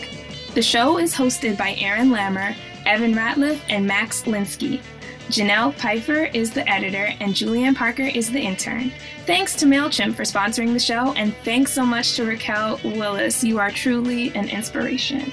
[0.54, 4.80] The show is hosted by Aaron Lammer, Evan Ratliff, and Max Linsky.
[5.28, 8.92] Jenelle Pifer is the editor, and Julianne Parker is the intern.
[9.24, 13.42] Thanks to MailChimp for sponsoring the show, and thanks so much to Raquel Willis.
[13.42, 15.32] You are truly an inspiration.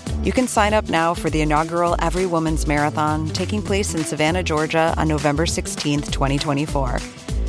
[0.23, 4.43] You can sign up now for the inaugural Every Woman's Marathon taking place in Savannah,
[4.43, 6.99] Georgia on November 16th, 2024.